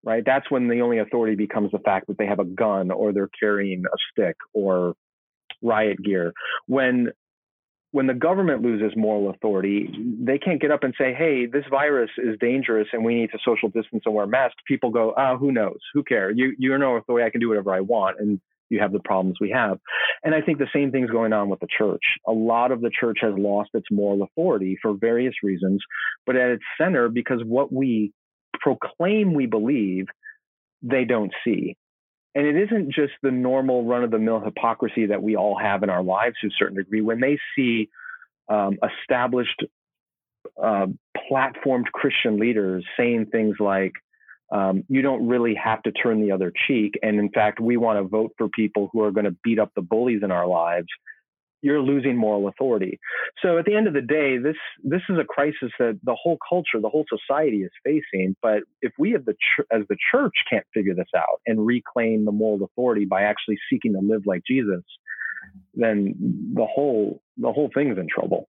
[0.04, 0.24] right?
[0.26, 3.30] That's when the only authority becomes the fact that they have a gun or they're
[3.40, 4.96] carrying a stick or
[5.62, 6.34] riot gear.
[6.66, 7.12] When
[7.92, 12.10] when the government loses moral authority, they can't get up and say, hey, this virus
[12.18, 14.62] is dangerous and we need to social distance and wear masks.
[14.66, 15.80] People go, ah, who knows?
[15.94, 16.36] Who cares?
[16.38, 17.26] You, you're no authority.
[17.26, 18.20] I can do whatever I want.
[18.20, 19.78] And you have the problems we have.
[20.24, 22.02] And I think the same thing's going on with the church.
[22.26, 25.84] A lot of the church has lost its moral authority for various reasons,
[26.26, 28.14] but at its center, because what we
[28.62, 30.06] proclaim we believe,
[30.82, 31.76] they don't see.
[32.34, 35.84] And it isn't just the normal run of the mill hypocrisy that we all have
[35.84, 37.02] in our lives to a certain degree.
[37.02, 37.90] When they see
[38.48, 39.64] um, established,
[40.62, 40.88] uh,
[41.32, 43.94] platformed Christian leaders saying things like,
[44.52, 47.00] um, you don't really have to turn the other cheek.
[47.02, 49.72] And in fact, we want to vote for people who are going to beat up
[49.76, 50.88] the bullies in our lives
[51.62, 53.00] you're losing moral authority.
[53.42, 56.38] So at the end of the day, this this is a crisis that the whole
[56.48, 58.36] culture, the whole society is facing.
[58.42, 62.32] But if we the ch- as the church can't figure this out and reclaim the
[62.32, 64.84] moral authority by actually seeking to live like Jesus,
[65.76, 66.16] then
[66.54, 68.48] the whole the whole thing is in trouble.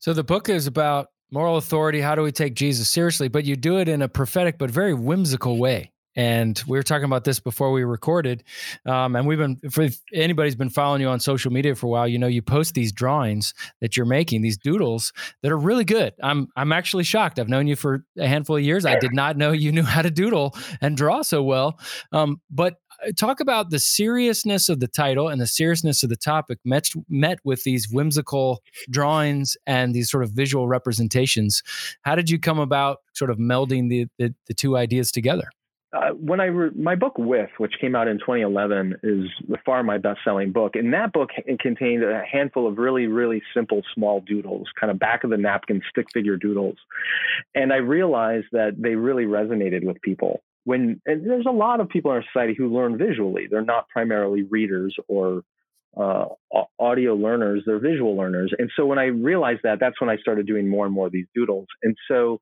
[0.00, 2.00] So the book is about moral authority.
[2.00, 3.28] How do we take Jesus seriously?
[3.28, 5.92] But you do it in a prophetic but very whimsical way.
[6.16, 8.42] And we were talking about this before we recorded.
[8.86, 12.08] Um, and we've been, if anybody's been following you on social media for a while,
[12.08, 16.14] you know, you post these drawings that you're making, these doodles that are really good.
[16.22, 17.38] I'm, I'm actually shocked.
[17.38, 18.84] I've known you for a handful of years.
[18.84, 21.78] I did not know you knew how to doodle and draw so well.
[22.10, 26.16] Um, but uh, talk about the seriousness of the title and the seriousness of the
[26.16, 31.62] topic met, met with these whimsical drawings and these sort of visual representations.
[32.02, 35.50] How did you come about sort of melding the, the, the two ideas together?
[35.92, 39.26] Uh, when I re- my book with which came out in 2011 is
[39.64, 40.76] far my best selling book.
[40.76, 45.24] and that book, contained a handful of really really simple small doodles, kind of back
[45.24, 46.76] of the napkin stick figure doodles,
[47.54, 50.42] and I realized that they really resonated with people.
[50.64, 54.42] When there's a lot of people in our society who learn visually, they're not primarily
[54.42, 55.42] readers or
[55.96, 56.26] uh,
[56.78, 58.52] audio learners; they're visual learners.
[58.58, 61.12] And so when I realized that, that's when I started doing more and more of
[61.12, 61.66] these doodles.
[61.82, 62.40] And so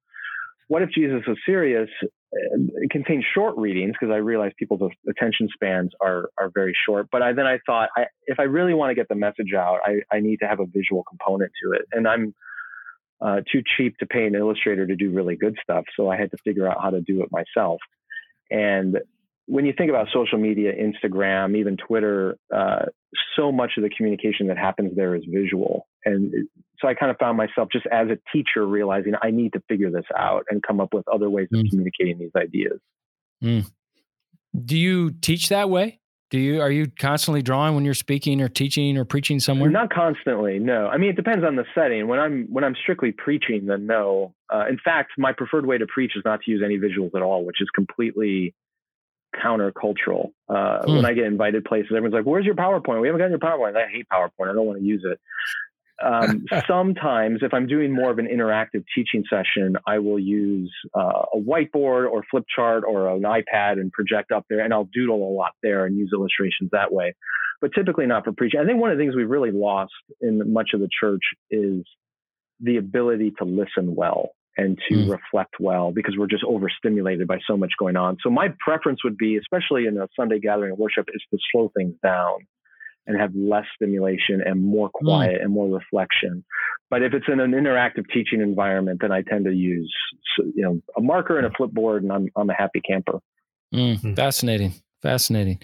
[0.68, 1.88] what if Jesus was serious
[2.32, 7.08] it contains short readings because I realize people's attention spans are are very short.
[7.10, 9.78] But I, then I thought, I, if I really want to get the message out,
[9.84, 11.86] I, I need to have a visual component to it.
[11.92, 12.34] And I'm
[13.20, 16.30] uh, too cheap to pay an illustrator to do really good stuff, so I had
[16.32, 17.80] to figure out how to do it myself.
[18.50, 18.98] And
[19.46, 22.86] when you think about social media, Instagram, even Twitter, uh,
[23.36, 25.86] so much of the communication that happens there is visual.
[26.04, 26.48] And
[26.80, 29.90] so I kind of found myself just as a teacher realizing I need to figure
[29.90, 31.70] this out and come up with other ways of mm.
[31.70, 32.80] communicating these ideas.
[33.42, 33.70] Mm.
[34.64, 36.00] Do you teach that way?
[36.28, 39.70] Do you are you constantly drawing when you're speaking or teaching or preaching somewhere?
[39.70, 40.88] Not constantly, no.
[40.88, 42.08] I mean, it depends on the setting.
[42.08, 44.34] When I'm when I'm strictly preaching, then no.
[44.52, 47.22] Uh, in fact, my preferred way to preach is not to use any visuals at
[47.22, 48.54] all, which is completely
[49.34, 50.30] countercultural.
[50.48, 50.96] Uh, hmm.
[50.96, 53.00] When I get invited places, everyone's like, "Where's your PowerPoint?
[53.00, 54.50] We haven't gotten your PowerPoint." I hate PowerPoint.
[54.50, 55.20] I don't want to use it.
[56.02, 61.22] Um, sometimes, if I'm doing more of an interactive teaching session, I will use uh,
[61.34, 65.28] a whiteboard or flip chart or an iPad and project up there, and I'll doodle
[65.28, 67.14] a lot there and use illustrations that way.
[67.60, 68.60] But typically not for preaching.
[68.60, 71.84] I think one of the things we've really lost in much of the church is
[72.60, 75.10] the ability to listen well and to mm.
[75.10, 78.16] reflect well because we're just overstimulated by so much going on.
[78.22, 81.70] So my preference would be, especially in a Sunday gathering of worship, is to slow
[81.76, 82.38] things down
[83.06, 85.06] and have less stimulation and more hmm.
[85.06, 85.44] quiet mm.
[85.44, 86.44] and more reflection.
[86.90, 89.92] But if it's in an interactive teaching environment, then I tend to use
[90.38, 93.20] you know a marker and a flipboard, and I'm I'm a happy camper.
[93.74, 95.60] Mm, fascinating, fascinating.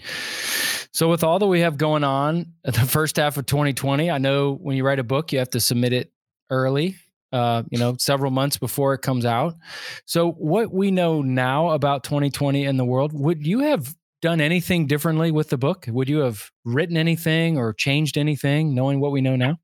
[0.91, 4.53] So with all that we have going on, the first half of 2020, I know
[4.53, 6.11] when you write a book, you have to submit it
[6.49, 6.97] early
[7.33, 9.55] uh, you know, several months before it comes out.
[10.05, 14.87] So, what we know now about 2020 in the world, would you have done anything
[14.87, 15.85] differently with the book?
[15.87, 19.57] Would you have written anything or changed anything, knowing what we know now?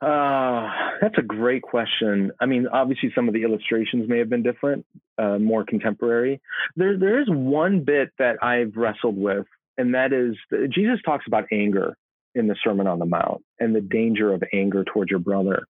[0.00, 0.70] Uh,
[1.00, 2.30] that's a great question.
[2.40, 4.86] I mean, obviously, some of the illustrations may have been different,
[5.18, 6.40] uh, more contemporary.
[6.76, 10.36] There, there is one bit that I've wrestled with, and that is
[10.72, 11.96] Jesus talks about anger
[12.34, 15.66] in the Sermon on the Mount and the danger of anger towards your brother.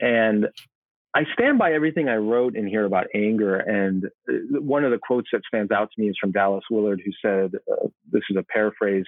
[0.00, 0.48] And
[1.14, 3.56] I stand by everything I wrote in here about anger.
[3.56, 7.02] And uh, one of the quotes that stands out to me is from Dallas Willard,
[7.04, 9.06] who said, uh, This is a paraphrase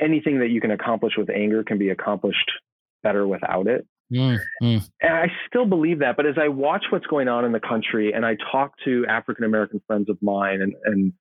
[0.00, 2.50] anything that you can accomplish with anger can be accomplished
[3.02, 3.86] better without it.
[4.12, 4.88] Mm, mm.
[5.00, 6.16] And I still believe that.
[6.16, 9.44] But as I watch what's going on in the country and I talk to African
[9.44, 11.12] American friends of mine and, and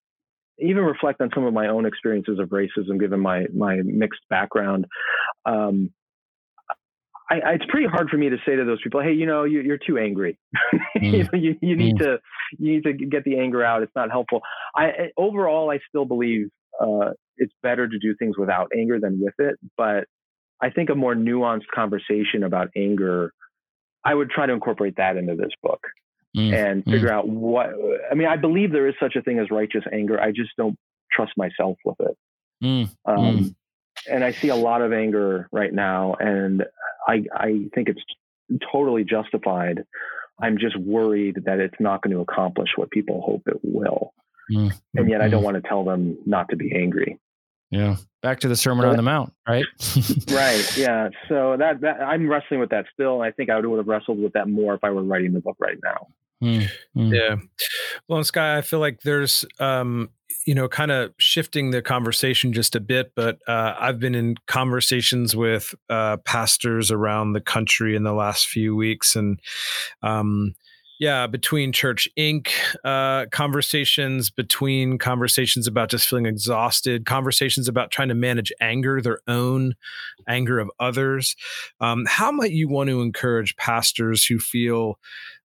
[0.59, 4.85] even reflect on some of my own experiences of racism, given my, my mixed background,
[5.45, 5.91] um,
[7.29, 9.43] I, I, it's pretty hard for me to say to those people, "Hey, you know,
[9.43, 10.37] you, are too angry.
[10.97, 11.29] Mm.
[11.33, 11.99] you, you, you, need mm.
[11.99, 12.19] to
[12.57, 13.83] you need to get the anger out.
[13.83, 14.41] It's not helpful."
[14.75, 16.47] I overall, I still believe
[16.79, 19.57] uh, it's better to do things without anger than with it.
[19.77, 20.05] But
[20.61, 23.33] I think a more nuanced conversation about anger,
[24.05, 25.81] I would try to incorporate that into this book
[26.35, 26.53] mm.
[26.53, 26.91] and mm.
[26.91, 27.71] figure out what.
[28.09, 30.19] I mean, I believe there is such a thing as righteous anger.
[30.19, 30.77] I just don't
[31.11, 32.17] trust myself with it.
[32.63, 32.89] Mm.
[33.05, 33.55] Um,
[34.09, 36.63] and I see a lot of anger right now, and
[37.07, 38.01] I, I think it's
[38.71, 39.85] totally justified.
[40.41, 44.13] I'm just worried that it's not going to accomplish what people hope it will.
[44.51, 44.75] Mm-hmm.
[44.95, 45.45] And yet I don't mm-hmm.
[45.45, 47.19] want to tell them not to be angry.
[47.71, 47.95] Yeah.
[48.21, 49.65] Back to the Sermon so on the Mount, right?
[50.31, 50.77] right.
[50.77, 51.09] Yeah.
[51.27, 53.21] So that, that I'm wrestling with that still.
[53.21, 55.57] I think I would have wrestled with that more if I were writing the book
[55.59, 56.07] right now.
[56.45, 57.13] Mm-hmm.
[57.13, 57.35] Yeah.
[58.07, 60.09] Well, and Skye, I feel like there's um,
[60.45, 64.35] you know, kind of shifting the conversation just a bit, but uh, I've been in
[64.45, 69.39] conversations with uh, pastors around the country in the last few weeks, and
[70.03, 70.53] um,
[70.99, 72.51] yeah, between Church Inc.
[72.83, 79.19] Uh, conversations, between conversations about just feeling exhausted, conversations about trying to manage anger, their
[79.27, 79.73] own
[80.27, 81.35] anger of others.
[81.81, 84.97] Um, how might you want to encourage pastors who feel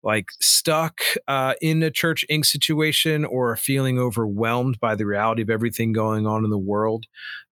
[0.02, 5.50] like stuck uh, in a church inc situation or feeling overwhelmed by the reality of
[5.50, 7.06] everything going on in the world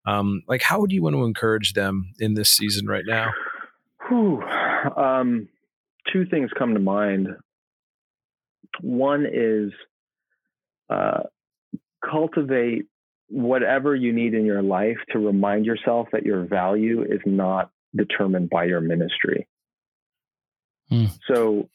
[0.07, 3.31] um, like how would you want to encourage them in this season right now
[4.09, 4.43] Whew.
[4.97, 5.49] Um,
[6.13, 7.29] two things come to mind
[8.81, 9.73] one is
[10.91, 11.23] uh,
[12.09, 12.85] cultivate
[13.29, 18.51] whatever you need in your life to remind yourself that your value is not determined
[18.51, 19.49] by your ministry.
[20.93, 21.11] Mm.
[21.27, 21.69] So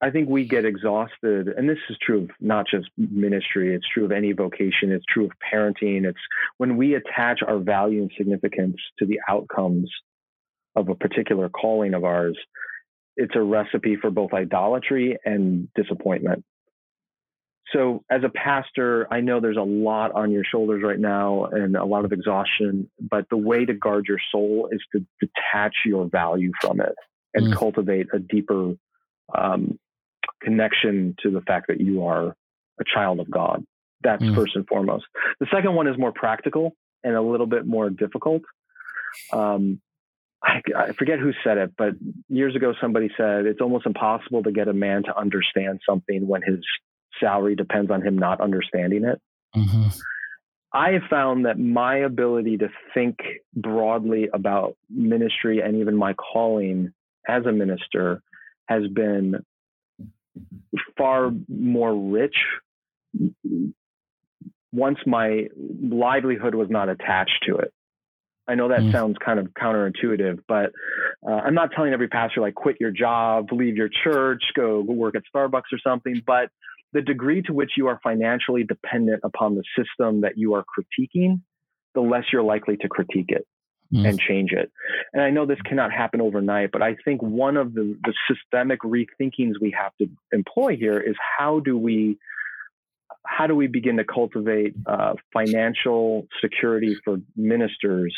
[0.00, 4.04] I think we get exhausted, and this is true of not just ministry, it's true
[4.04, 6.04] of any vocation, it's true of parenting.
[6.04, 6.18] It's
[6.58, 9.90] when we attach our value and significance to the outcomes
[10.76, 12.38] of a particular calling of ours,
[13.16, 16.44] it's a recipe for both idolatry and disappointment.
[17.72, 21.76] So, as a pastor, I know there's a lot on your shoulders right now and
[21.76, 26.06] a lot of exhaustion, but the way to guard your soul is to detach your
[26.06, 26.94] value from it
[27.34, 27.56] and mm.
[27.56, 28.74] cultivate a deeper
[29.34, 29.78] um,
[30.42, 32.34] connection to the fact that you are
[32.80, 33.64] a child of God.
[34.02, 34.34] That's mm.
[34.34, 35.04] first and foremost.
[35.40, 38.42] The second one is more practical and a little bit more difficult.
[39.32, 39.80] Um,
[40.42, 41.92] I, I, forget who said it, but
[42.28, 46.42] years ago somebody said it's almost impossible to get a man to understand something when
[46.42, 46.58] his
[47.20, 49.20] salary depends on him not understanding it.
[49.54, 49.88] Mm-hmm.
[50.72, 53.18] I have found that my ability to think
[53.54, 56.92] broadly about ministry and even my calling
[57.28, 58.22] as a minister
[58.72, 59.44] has been
[60.96, 62.36] far more rich
[64.72, 67.72] once my livelihood was not attached to it.
[68.48, 68.92] I know that mm.
[68.92, 70.72] sounds kind of counterintuitive, but
[71.26, 75.14] uh, I'm not telling every pastor like quit your job, leave your church, go work
[75.14, 76.22] at Starbucks or something.
[76.26, 76.48] But
[76.92, 81.40] the degree to which you are financially dependent upon the system that you are critiquing,
[81.94, 83.46] the less you're likely to critique it
[83.92, 84.08] mm.
[84.08, 84.70] and change it.
[85.12, 88.80] And I know this cannot happen overnight, but I think one of the, the systemic
[88.80, 92.18] rethinkings we have to employ here is how do we
[93.24, 98.14] how do we begin to cultivate uh, financial security for ministers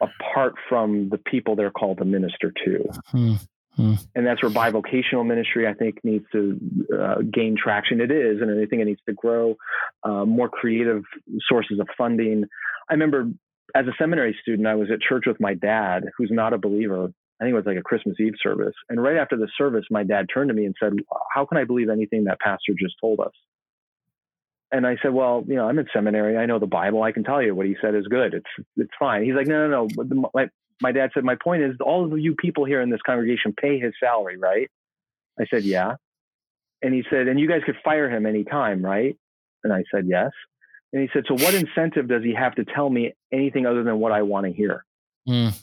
[0.00, 2.84] apart from the people they're called to minister to?
[3.76, 3.94] Hmm.
[4.16, 6.58] And that's where bivocational ministry, I think, needs to
[6.92, 8.00] uh, gain traction.
[8.00, 9.56] It is, and I think it needs to grow.
[10.02, 11.04] Uh, more creative
[11.48, 12.44] sources of funding.
[12.90, 13.30] I remember
[13.74, 17.12] as a seminary student, I was at church with my dad, who's not a believer.
[17.40, 18.74] I think it was like a Christmas Eve service.
[18.88, 20.92] And right after the service, my dad turned to me and said,
[21.32, 23.32] How can I believe anything that pastor just told us?
[24.70, 26.36] And I said, well, you know, I'm in seminary.
[26.36, 27.02] I know the Bible.
[27.02, 28.34] I can tell you what he said is good.
[28.34, 29.24] It's it's fine.
[29.24, 30.28] He's like, no, no, no.
[30.34, 30.48] My,
[30.82, 33.78] my dad said, my point is, all of you people here in this congregation pay
[33.78, 34.70] his salary, right?
[35.40, 35.94] I said, yeah.
[36.82, 39.16] And he said, and you guys could fire him anytime, right?
[39.64, 40.30] And I said, yes.
[40.92, 43.98] And he said, so what incentive does he have to tell me anything other than
[43.98, 44.84] what I want to hear?
[45.28, 45.58] Mm.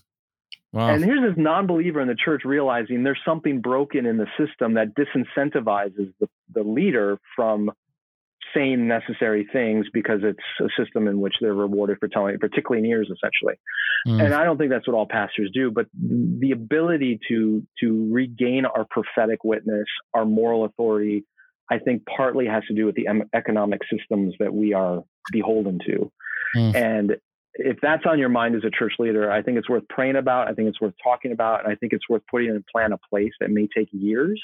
[0.71, 0.89] Wow.
[0.89, 4.89] And here's this non-believer in the church realizing there's something broken in the system that
[4.93, 7.71] disincentivizes the, the leader from
[8.53, 12.91] saying necessary things because it's a system in which they're rewarded for telling, particularly in
[12.91, 13.55] ears, essentially.
[14.07, 14.25] Mm.
[14.25, 18.65] And I don't think that's what all pastors do, but the ability to to regain
[18.65, 21.25] our prophetic witness, our moral authority,
[21.69, 26.11] I think partly has to do with the economic systems that we are beholden to.
[26.55, 26.75] Mm.
[26.75, 27.15] And
[27.55, 30.47] if that's on your mind as a church leader, I think it's worth praying about.
[30.47, 31.63] I think it's worth talking about.
[31.63, 34.41] And I think it's worth putting in a plan a place that may take years,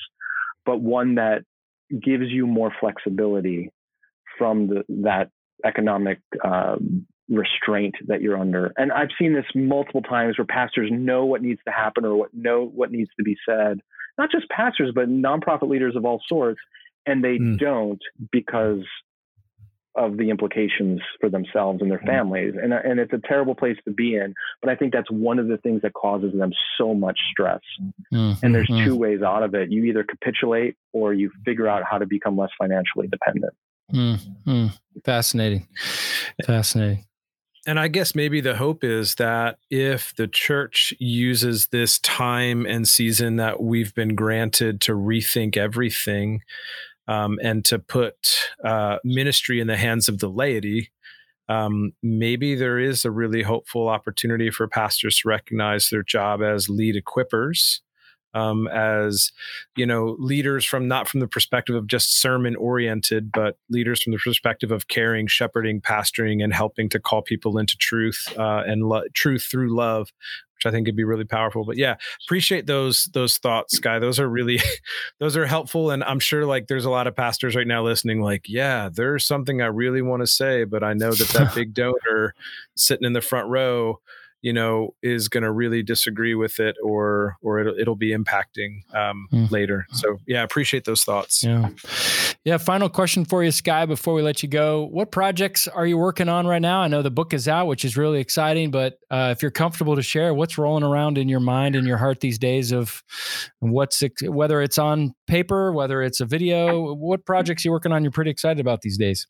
[0.65, 1.43] but one that
[1.91, 3.71] gives you more flexibility
[4.37, 5.29] from the, that
[5.65, 8.73] economic um, restraint that you're under.
[8.77, 12.33] And I've seen this multiple times where pastors know what needs to happen or what
[12.33, 13.81] know what needs to be said.
[14.17, 16.59] Not just pastors, but nonprofit leaders of all sorts,
[17.05, 17.59] and they mm.
[17.59, 18.83] don't because
[19.95, 22.07] of the implications for themselves and their hmm.
[22.07, 22.53] families.
[22.61, 24.33] And, and it's a terrible place to be in.
[24.61, 27.59] But I think that's one of the things that causes them so much stress.
[28.13, 28.45] Mm-hmm.
[28.45, 28.85] And there's hmm.
[28.85, 29.71] two ways out of it.
[29.71, 33.53] You either capitulate or you figure out how to become less financially dependent.
[33.93, 34.67] Mm-hmm.
[35.03, 35.67] Fascinating.
[36.45, 37.05] Fascinating.
[37.67, 42.87] And I guess maybe the hope is that if the church uses this time and
[42.87, 46.41] season that we've been granted to rethink everything
[47.07, 48.15] um, and to put
[48.63, 50.91] uh, ministry in the hands of the laity,
[51.49, 56.69] um, maybe there is a really hopeful opportunity for pastors to recognize their job as
[56.69, 57.79] lead equippers
[58.33, 59.31] um, as
[59.75, 64.13] you know leaders from not from the perspective of just sermon oriented but leaders from
[64.13, 68.87] the perspective of caring shepherding pastoring and helping to call people into truth uh, and
[68.87, 70.11] lo- truth through love
[70.61, 71.95] which i think could be really powerful but yeah
[72.25, 74.59] appreciate those those thoughts guy those are really
[75.19, 78.21] those are helpful and i'm sure like there's a lot of pastors right now listening
[78.21, 81.73] like yeah there's something i really want to say but i know that that big
[81.73, 82.35] donor
[82.75, 83.99] sitting in the front row
[84.41, 88.81] you know is going to really disagree with it or or it'll, it'll be impacting
[88.95, 89.49] um, mm.
[89.51, 89.85] later.
[89.93, 91.43] So yeah appreciate those thoughts.
[91.43, 91.69] Yeah.
[92.43, 94.85] Yeah final question for you skye before we let you go.
[94.85, 96.81] What projects are you working on right now?
[96.81, 99.95] I know the book is out which is really exciting but uh, if you're comfortable
[99.95, 103.03] to share what's rolling around in your mind and your heart these days of
[103.59, 108.11] what's whether it's on paper whether it's a video what projects you're working on you're
[108.11, 109.27] pretty excited about these days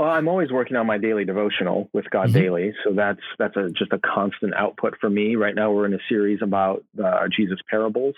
[0.00, 2.40] well, I'm always working on my daily devotional with God mm-hmm.
[2.40, 5.36] daily, so that's that's a, just a constant output for me.
[5.36, 8.14] Right now, we're in a series about uh, Jesus parables,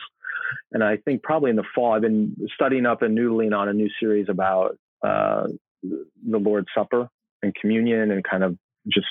[0.71, 3.73] and I think probably in the fall, I've been studying up and noodling on a
[3.73, 5.49] new series about uh,
[5.83, 7.09] the Lord's Supper
[7.43, 8.57] and communion, and kind of
[8.87, 9.09] just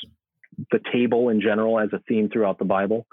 [0.72, 3.06] the table in general as a theme throughout the Bible.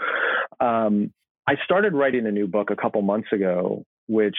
[0.60, 1.12] Um,
[1.48, 4.36] I started writing a new book a couple months ago, which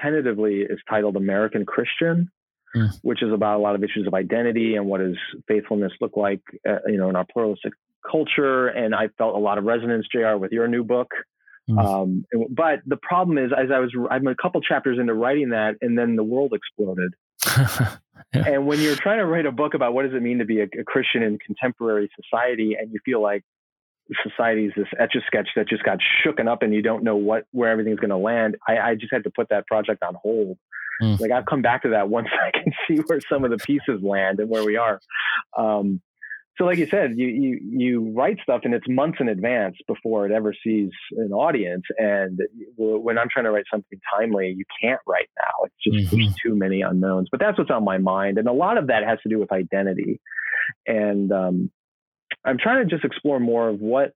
[0.00, 2.30] tentatively is titled American Christian
[2.74, 2.90] mm.
[3.02, 5.16] which is about a lot of issues of identity and what does
[5.46, 7.72] faithfulness look like, uh, you know, in our pluralistic
[8.08, 8.68] culture.
[8.68, 11.10] And I felt a lot of resonance, Jr., with your new book.
[11.68, 11.84] Mm.
[11.84, 15.74] Um, but the problem is, as I was, I'm a couple chapters into writing that,
[15.82, 17.12] and then the world exploded.
[18.34, 18.44] yeah.
[18.46, 20.60] And when you're trying to write a book about what does it mean to be
[20.60, 23.44] a, a Christian in contemporary society, and you feel like
[24.22, 27.16] society is this etch a sketch that just got shooken up and you don't know
[27.16, 30.14] what where everything's going to land, I, I, just had to put that project on
[30.14, 30.56] hold.
[31.02, 31.20] Mm.
[31.20, 34.02] Like I've come back to that once I can see where some of the pieces
[34.02, 35.00] land and where we are.
[35.56, 36.00] Um,
[36.58, 40.26] so like you said, you, you, you write stuff and it's months in advance before
[40.26, 41.84] it ever sees an audience.
[41.98, 42.40] And
[42.76, 45.66] when I'm trying to write something timely, you can't write now.
[45.66, 46.24] It's just mm-hmm.
[46.24, 47.28] there's too many unknowns.
[47.30, 49.52] But that's what's on my mind, and a lot of that has to do with
[49.52, 50.20] identity.
[50.84, 51.70] And um,
[52.44, 54.12] I'm trying to just explore more of what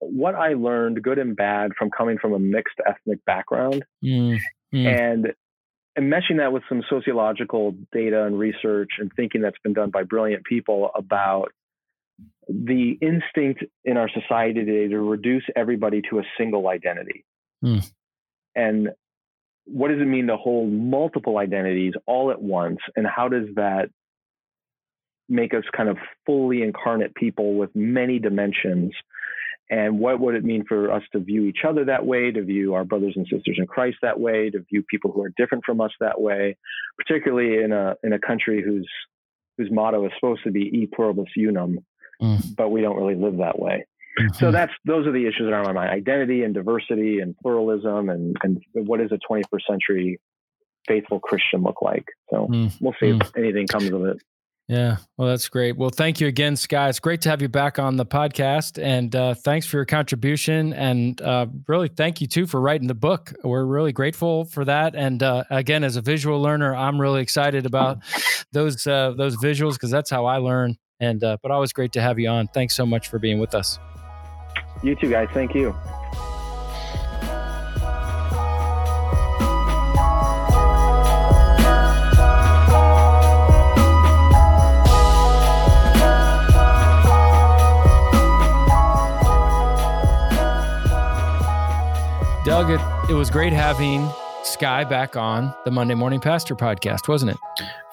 [0.00, 4.36] what I learned, good and bad, from coming from a mixed ethnic background, mm-hmm.
[4.76, 5.32] and
[5.96, 10.02] and meshing that with some sociological data and research and thinking that's been done by
[10.02, 11.52] brilliant people about
[12.48, 17.24] the instinct in our society today to reduce everybody to a single identity.
[17.64, 17.90] Mm.
[18.54, 18.88] And
[19.64, 22.78] what does it mean to hold multiple identities all at once?
[22.96, 23.90] And how does that
[25.28, 28.92] make us kind of fully incarnate people with many dimensions
[29.72, 32.74] and what would it mean for us to view each other that way, to view
[32.74, 35.80] our brothers and sisters in Christ that way, to view people who are different from
[35.80, 36.58] us that way,
[36.98, 38.88] particularly in a in a country whose
[39.56, 41.78] whose motto is supposed to be "e pluribus unum,"
[42.22, 42.54] mm.
[42.54, 43.86] but we don't really live that way.
[44.20, 44.34] Mm-hmm.
[44.34, 47.34] So that's those are the issues that are on my mind: identity and diversity and
[47.38, 50.20] pluralism, and and what does a 21st century
[50.86, 52.04] faithful Christian look like?
[52.28, 52.70] So mm.
[52.78, 53.22] we'll see mm.
[53.22, 54.18] if anything comes of it.
[54.72, 55.76] Yeah, well, that's great.
[55.76, 56.88] Well, thank you again, Skye.
[56.88, 60.72] It's great to have you back on the podcast, and uh, thanks for your contribution.
[60.72, 63.34] And uh, really, thank you too for writing the book.
[63.44, 64.94] We're really grateful for that.
[64.94, 67.98] And uh, again, as a visual learner, I'm really excited about
[68.52, 70.78] those uh, those visuals because that's how I learn.
[71.00, 72.48] And uh, but always great to have you on.
[72.48, 73.78] Thanks so much for being with us.
[74.82, 75.28] You too, guys.
[75.34, 75.76] Thank you.
[92.44, 94.08] Doug, it, it was great having
[94.42, 97.36] Skye back on the Monday Morning Pastor podcast, wasn't it?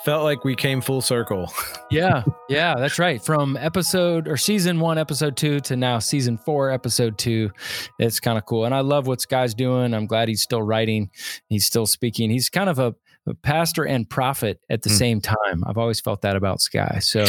[0.04, 1.54] Felt like we came full circle.
[1.92, 3.24] yeah, yeah, that's right.
[3.24, 7.52] From episode or season one, episode two to now season four, episode two.
[8.00, 8.66] It's kind of cool.
[8.66, 9.94] And I love what Skye's doing.
[9.94, 11.12] I'm glad he's still writing,
[11.48, 12.32] he's still speaking.
[12.32, 12.96] He's kind of a a
[13.44, 14.98] pastor and prophet at the mm.
[14.98, 15.64] same time.
[15.66, 17.00] I've always felt that about Skye.
[17.00, 17.26] So,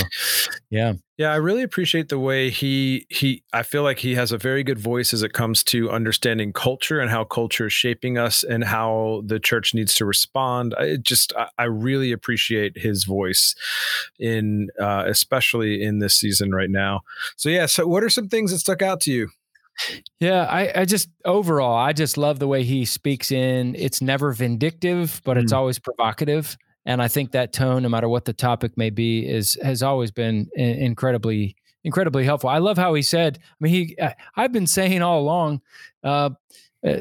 [0.70, 0.94] yeah.
[1.18, 4.64] Yeah, I really appreciate the way he he I feel like he has a very
[4.64, 8.64] good voice as it comes to understanding culture and how culture is shaping us and
[8.64, 10.74] how the church needs to respond.
[10.78, 13.54] I just I, I really appreciate his voice
[14.18, 17.02] in uh, especially in this season right now.
[17.36, 19.28] So yeah, so what are some things that stuck out to you?
[20.18, 23.74] Yeah, I, I just overall, I just love the way he speaks in.
[23.76, 25.42] It's never vindictive, but mm.
[25.42, 26.56] it's always provocative.
[26.86, 30.10] And I think that tone, no matter what the topic may be, is has always
[30.10, 32.50] been incredibly, incredibly helpful.
[32.50, 33.38] I love how he said.
[33.42, 33.96] I mean, he.
[34.36, 35.60] I've been saying all along,
[36.02, 36.30] uh,
[36.86, 37.00] uh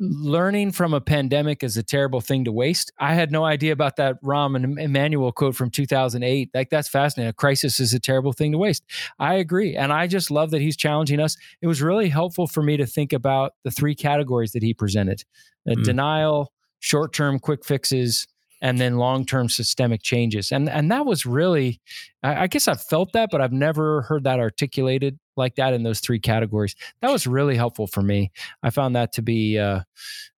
[0.00, 2.90] learning from a pandemic is a terrible thing to waste.
[2.98, 6.50] I had no idea about that Rahm Emanuel quote from 2008.
[6.54, 7.28] Like that's fascinating.
[7.28, 8.82] A crisis is a terrible thing to waste.
[9.18, 11.36] I agree, and I just love that he's challenging us.
[11.60, 15.22] It was really helpful for me to think about the three categories that he presented:
[15.68, 15.84] mm.
[15.84, 18.26] denial, short-term quick fixes,
[18.60, 20.52] and then long-term systemic changes.
[20.52, 21.80] And and that was really,
[22.22, 25.82] I, I guess I've felt that, but I've never heard that articulated like that in
[25.82, 26.74] those three categories.
[27.00, 28.30] That was really helpful for me.
[28.62, 29.80] I found that to be uh,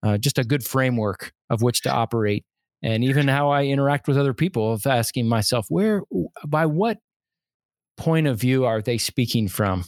[0.03, 2.45] uh, just a good framework of which to operate,
[2.83, 4.73] and even how I interact with other people.
[4.73, 6.03] Of asking myself, where,
[6.47, 6.99] by what
[7.97, 9.85] point of view are they speaking from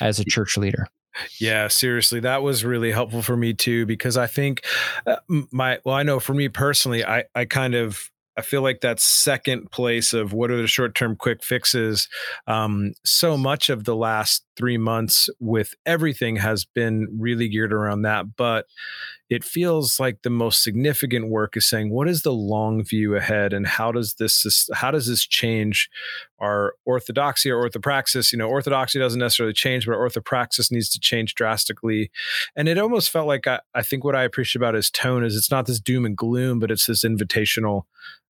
[0.00, 0.86] as a church leader?
[1.40, 4.62] Yeah, seriously, that was really helpful for me too because I think
[5.06, 5.16] uh,
[5.50, 7.98] my well, I know for me personally, I I kind of
[8.36, 12.08] I feel like that second place of what are the short term quick fixes.
[12.46, 18.02] Um, so much of the last three months with everything has been really geared around
[18.02, 18.36] that.
[18.36, 18.66] But
[19.32, 23.54] it feels like the most significant work is saying what is the long view ahead
[23.54, 25.88] and how does this how does this change
[26.38, 28.30] our orthodoxy or orthopraxis?
[28.30, 32.10] You know orthodoxy doesn't necessarily change but orthopraxis needs to change drastically.
[32.54, 35.34] And it almost felt like I, I think what i appreciate about his tone is
[35.34, 37.84] it's not this doom and gloom but it's this invitational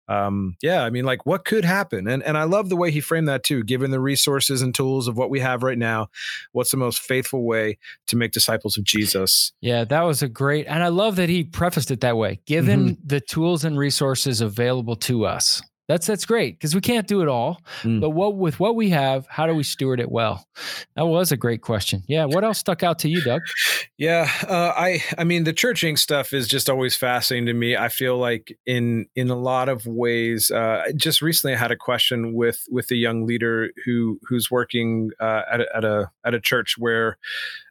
[0.08, 2.08] um, yeah, I mean, like what could happen?
[2.08, 5.08] And and I love the way he framed that too, given the resources and tools
[5.08, 6.08] of what we have right now.
[6.52, 7.78] What's the most faithful way
[8.08, 9.52] to make disciples of Jesus?
[9.60, 12.40] Yeah, that was a great, and I love that he prefaced it that way.
[12.46, 13.06] Given mm-hmm.
[13.06, 17.28] the tools and resources available to us, That's that's great because we can't do it
[17.28, 17.60] all.
[17.82, 18.00] Mm.
[18.00, 20.46] But what with what we have, how do we steward it well?
[20.94, 22.02] That was a great question.
[22.06, 22.26] Yeah.
[22.26, 23.42] What else stuck out to you, Doug?
[23.98, 27.76] Yeah, uh, I I mean the churching stuff is just always fascinating to me.
[27.76, 30.50] I feel like in in a lot of ways.
[30.50, 35.10] Uh, just recently, I had a question with with a young leader who who's working
[35.20, 37.18] uh, at a, at a at a church where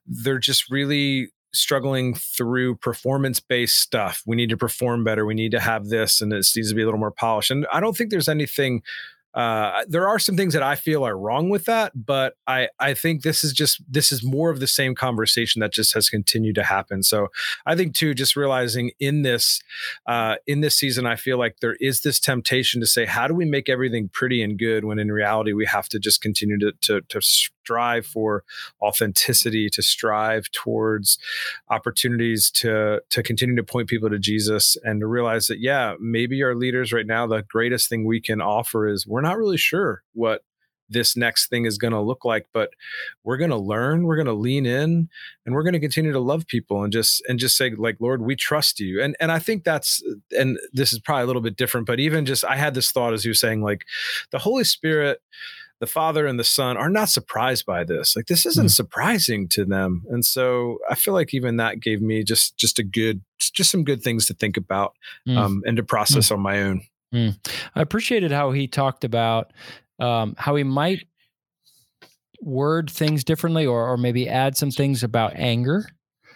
[0.06, 4.24] they're just really struggling through performance based stuff.
[4.26, 5.26] We need to perform better.
[5.26, 7.52] We need to have this, and this needs to be a little more polished.
[7.52, 8.84] And I don't think there's anything
[9.34, 12.94] uh, there are some things that I feel are wrong with that, but I I
[12.94, 16.56] think this is just this is more of the same conversation that just has continued
[16.56, 17.02] to happen.
[17.02, 17.30] So
[17.66, 19.62] I think too, just realizing in this
[20.06, 23.34] uh, in this season, I feel like there is this temptation to say, how do
[23.34, 26.74] we make everything pretty and good when in reality we have to just continue to
[26.82, 27.22] to, to
[27.62, 28.44] strive for
[28.82, 31.18] authenticity, to strive towards
[31.70, 36.42] opportunities to to continue to point people to Jesus, and to realize that yeah, maybe
[36.44, 40.04] our leaders right now, the greatest thing we can offer is we're not really sure
[40.14, 40.44] what
[40.92, 42.72] this next thing is going to look like but
[43.24, 45.10] we're going to learn we're going to lean in
[45.46, 48.22] and we're going to continue to love people and just and just say like lord
[48.22, 49.02] we trust you.
[49.02, 50.04] And and i think that's
[50.38, 53.14] and this is probably a little bit different but even just i had this thought
[53.14, 53.86] as you were saying like
[54.32, 55.22] the holy spirit
[55.82, 58.72] the father and the son are not surprised by this like this isn't mm.
[58.72, 62.84] surprising to them and so i feel like even that gave me just just a
[62.84, 64.96] good just some good things to think about
[65.28, 65.36] mm.
[65.36, 66.34] um, and to process mm.
[66.34, 66.82] on my own
[67.14, 67.36] mm.
[67.76, 69.52] i appreciated how he talked about
[70.00, 71.06] um, how he might
[72.42, 75.88] word things differently or, or maybe add some things about anger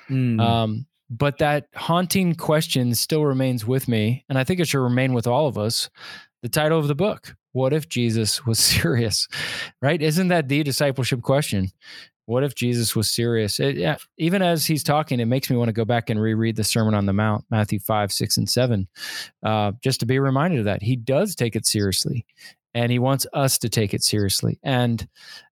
[0.10, 0.41] mm.
[0.41, 5.14] um, but that haunting question still remains with me and i think it should remain
[5.14, 5.91] with all of us
[6.41, 9.28] the title of the book what if Jesus was serious?
[9.82, 10.01] Right?
[10.01, 11.72] Isn't that the discipleship question?
[12.28, 13.60] What if Jesus was serious?
[13.60, 16.56] It, yeah, even as he's talking, it makes me want to go back and reread
[16.56, 18.88] the Sermon on the Mount, Matthew 5, 6, and 7,
[19.43, 20.82] uh, just to be reminded of that.
[20.82, 22.26] He does take it seriously,
[22.74, 24.60] and he wants us to take it seriously.
[24.64, 25.08] And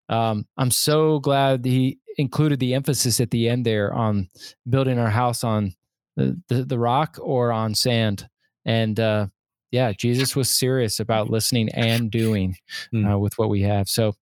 [0.09, 4.29] um, I'm so glad he included the emphasis at the end there on
[4.67, 5.75] building our house on
[6.15, 8.27] the, the, the rock or on sand.
[8.65, 9.27] And uh,
[9.73, 12.55] yeah, Jesus was serious about listening and doing
[12.93, 13.11] mm.
[13.11, 13.89] uh, with what we have.
[13.89, 14.13] So,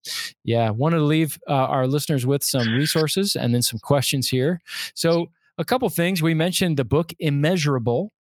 [0.46, 4.62] yeah, wanted to leave uh, our listeners with some resources and then some questions here.
[4.96, 8.14] So, a couple things we mentioned the book Immeasurable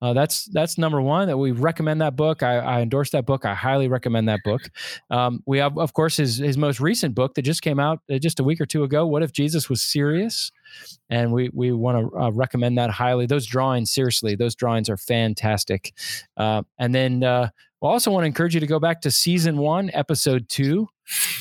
[0.00, 2.42] uh, that's that's number one that we recommend that book.
[2.42, 3.44] I, I, endorse that book.
[3.44, 4.62] I highly recommend that book.
[5.10, 8.18] Um, we have, of course, his his most recent book that just came out uh,
[8.18, 9.06] just a week or two ago.
[9.06, 10.52] What if Jesus was serious?
[11.10, 13.26] And we we want to uh, recommend that highly.
[13.26, 15.92] Those drawings, seriously, those drawings are fantastic.
[16.36, 17.48] Uh, and then uh,
[17.80, 20.88] we also want to encourage you to go back to season one, episode two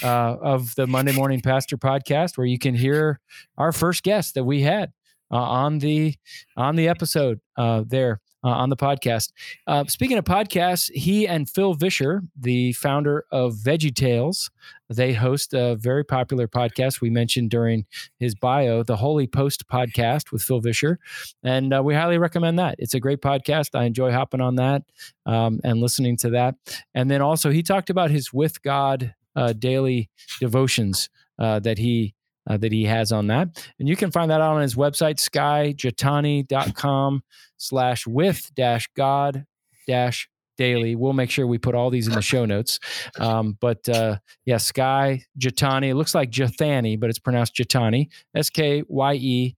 [0.04, 3.20] uh, of the Monday Morning Pastor podcast, where you can hear
[3.58, 4.92] our first guest that we had.
[5.30, 6.16] on the
[6.56, 9.32] on the episode there uh, on the podcast.
[9.66, 14.50] Uh, speaking of podcasts, he and Phil Vischer, the founder of Veggie Tales,
[14.90, 17.86] they host a very popular podcast we mentioned during
[18.20, 21.00] his bio, the Holy Post podcast with Phil Vischer.
[21.44, 22.76] And uh, we highly recommend that.
[22.80, 23.78] It's a great podcast.
[23.78, 24.84] I enjoy hopping on that
[25.26, 26.56] um, and listening to that.
[26.94, 30.10] And then also, he talked about his With God uh, daily
[30.40, 31.10] devotions
[31.40, 32.14] uh, that he
[32.50, 33.70] uh, that he has on that.
[33.80, 37.24] And you can find that out on his website, skyejethani.com
[37.58, 39.46] slash with dash God
[39.88, 40.96] dash daily.
[40.96, 42.80] We'll make sure we put all these in the show notes.
[43.20, 45.90] Um, but uh, yeah, Skye Jethani.
[45.90, 48.10] It looks like Jethani, but it's pronounced Jethani.
[48.36, 49.56] S K Y E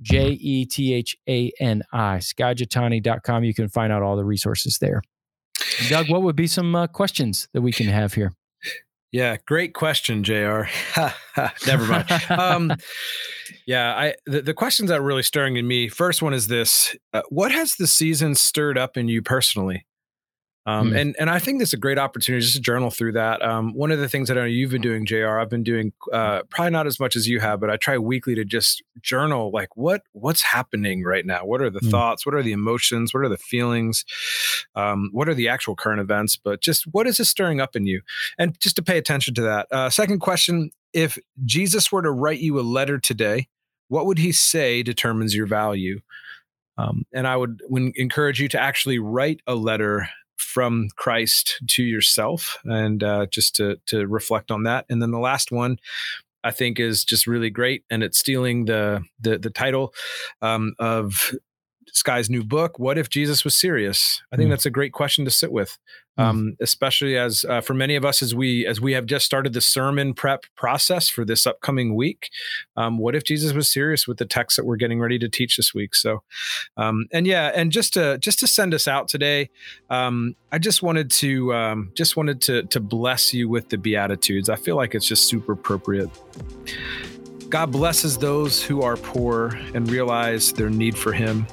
[0.00, 2.18] J E T H A N I.
[2.18, 3.44] SkyeJethani.com.
[3.44, 5.02] You can find out all the resources there.
[5.88, 8.32] Doug, what would be some uh, questions that we can have here?
[9.12, 10.62] Yeah, great question, Jr.
[11.66, 12.10] Never mind.
[12.30, 12.72] um,
[13.66, 15.88] yeah, I the, the, questions that are really stirring in me.
[15.88, 19.84] First one is this: uh, What has the season stirred up in you personally?
[20.66, 21.00] Um, mm.
[21.00, 23.40] And and I think this is a great opportunity just to journal through that.
[23.42, 25.38] Um, one of the things that I know you've been doing, Jr.
[25.38, 28.34] I've been doing uh, probably not as much as you have, but I try weekly
[28.34, 31.46] to just journal like what what's happening right now.
[31.46, 31.90] What are the mm.
[31.90, 32.26] thoughts?
[32.26, 33.14] What are the emotions?
[33.14, 34.04] What are the feelings?
[34.74, 36.36] Um, what are the actual current events?
[36.36, 38.02] But just what is this stirring up in you?
[38.38, 39.66] And just to pay attention to that.
[39.70, 43.48] Uh, second question: If Jesus were to write you a letter today,
[43.88, 46.00] what would he say determines your value?
[46.76, 50.08] Um, and I would, would encourage you to actually write a letter
[50.40, 54.86] from Christ to yourself, and uh, just to to reflect on that.
[54.88, 55.78] And then the last one,
[56.42, 59.94] I think, is just really great, and it's stealing the the, the title
[60.42, 61.32] um, of
[61.92, 64.22] Skye's new book, What If Jesus Was Serious?
[64.32, 64.50] I think mm.
[64.50, 65.78] that's a great question to sit with.
[66.20, 69.54] Um, especially as uh, for many of us as we as we have just started
[69.54, 72.28] the sermon prep process for this upcoming week
[72.76, 75.56] um, what if jesus was serious with the text that we're getting ready to teach
[75.56, 76.22] this week so
[76.76, 79.48] um, and yeah and just to just to send us out today
[79.88, 84.50] um, i just wanted to um, just wanted to to bless you with the beatitudes
[84.50, 86.10] i feel like it's just super appropriate
[87.48, 91.46] god blesses those who are poor and realize their need for him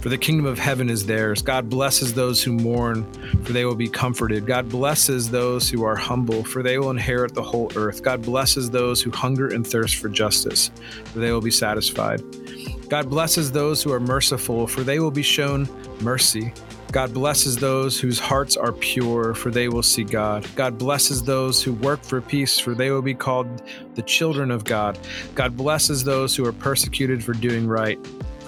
[0.00, 1.42] for the kingdom of heaven is theirs.
[1.42, 3.10] God blesses those who mourn,
[3.44, 4.46] for they will be comforted.
[4.46, 8.02] God blesses those who are humble, for they will inherit the whole earth.
[8.02, 10.70] God blesses those who hunger and thirst for justice,
[11.06, 12.22] for they will be satisfied.
[12.88, 15.68] God blesses those who are merciful, for they will be shown
[16.00, 16.52] mercy.
[16.90, 20.46] God blesses those whose hearts are pure, for they will see God.
[20.54, 23.62] God blesses those who work for peace, for they will be called
[23.94, 24.98] the children of God.
[25.34, 27.98] God blesses those who are persecuted for doing right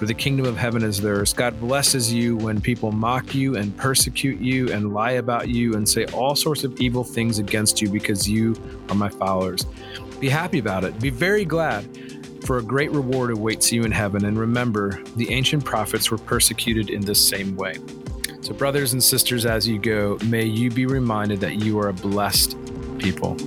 [0.01, 1.31] for the kingdom of heaven is theirs.
[1.31, 5.87] God blesses you when people mock you and persecute you and lie about you and
[5.87, 8.55] say all sorts of evil things against you because you
[8.89, 9.63] are my followers.
[10.19, 10.99] Be happy about it.
[10.99, 11.85] Be very glad,
[12.47, 14.25] for a great reward awaits you in heaven.
[14.25, 17.75] And remember, the ancient prophets were persecuted in this same way.
[18.41, 21.93] So, brothers and sisters, as you go, may you be reminded that you are a
[21.93, 22.57] blessed
[22.97, 23.37] people.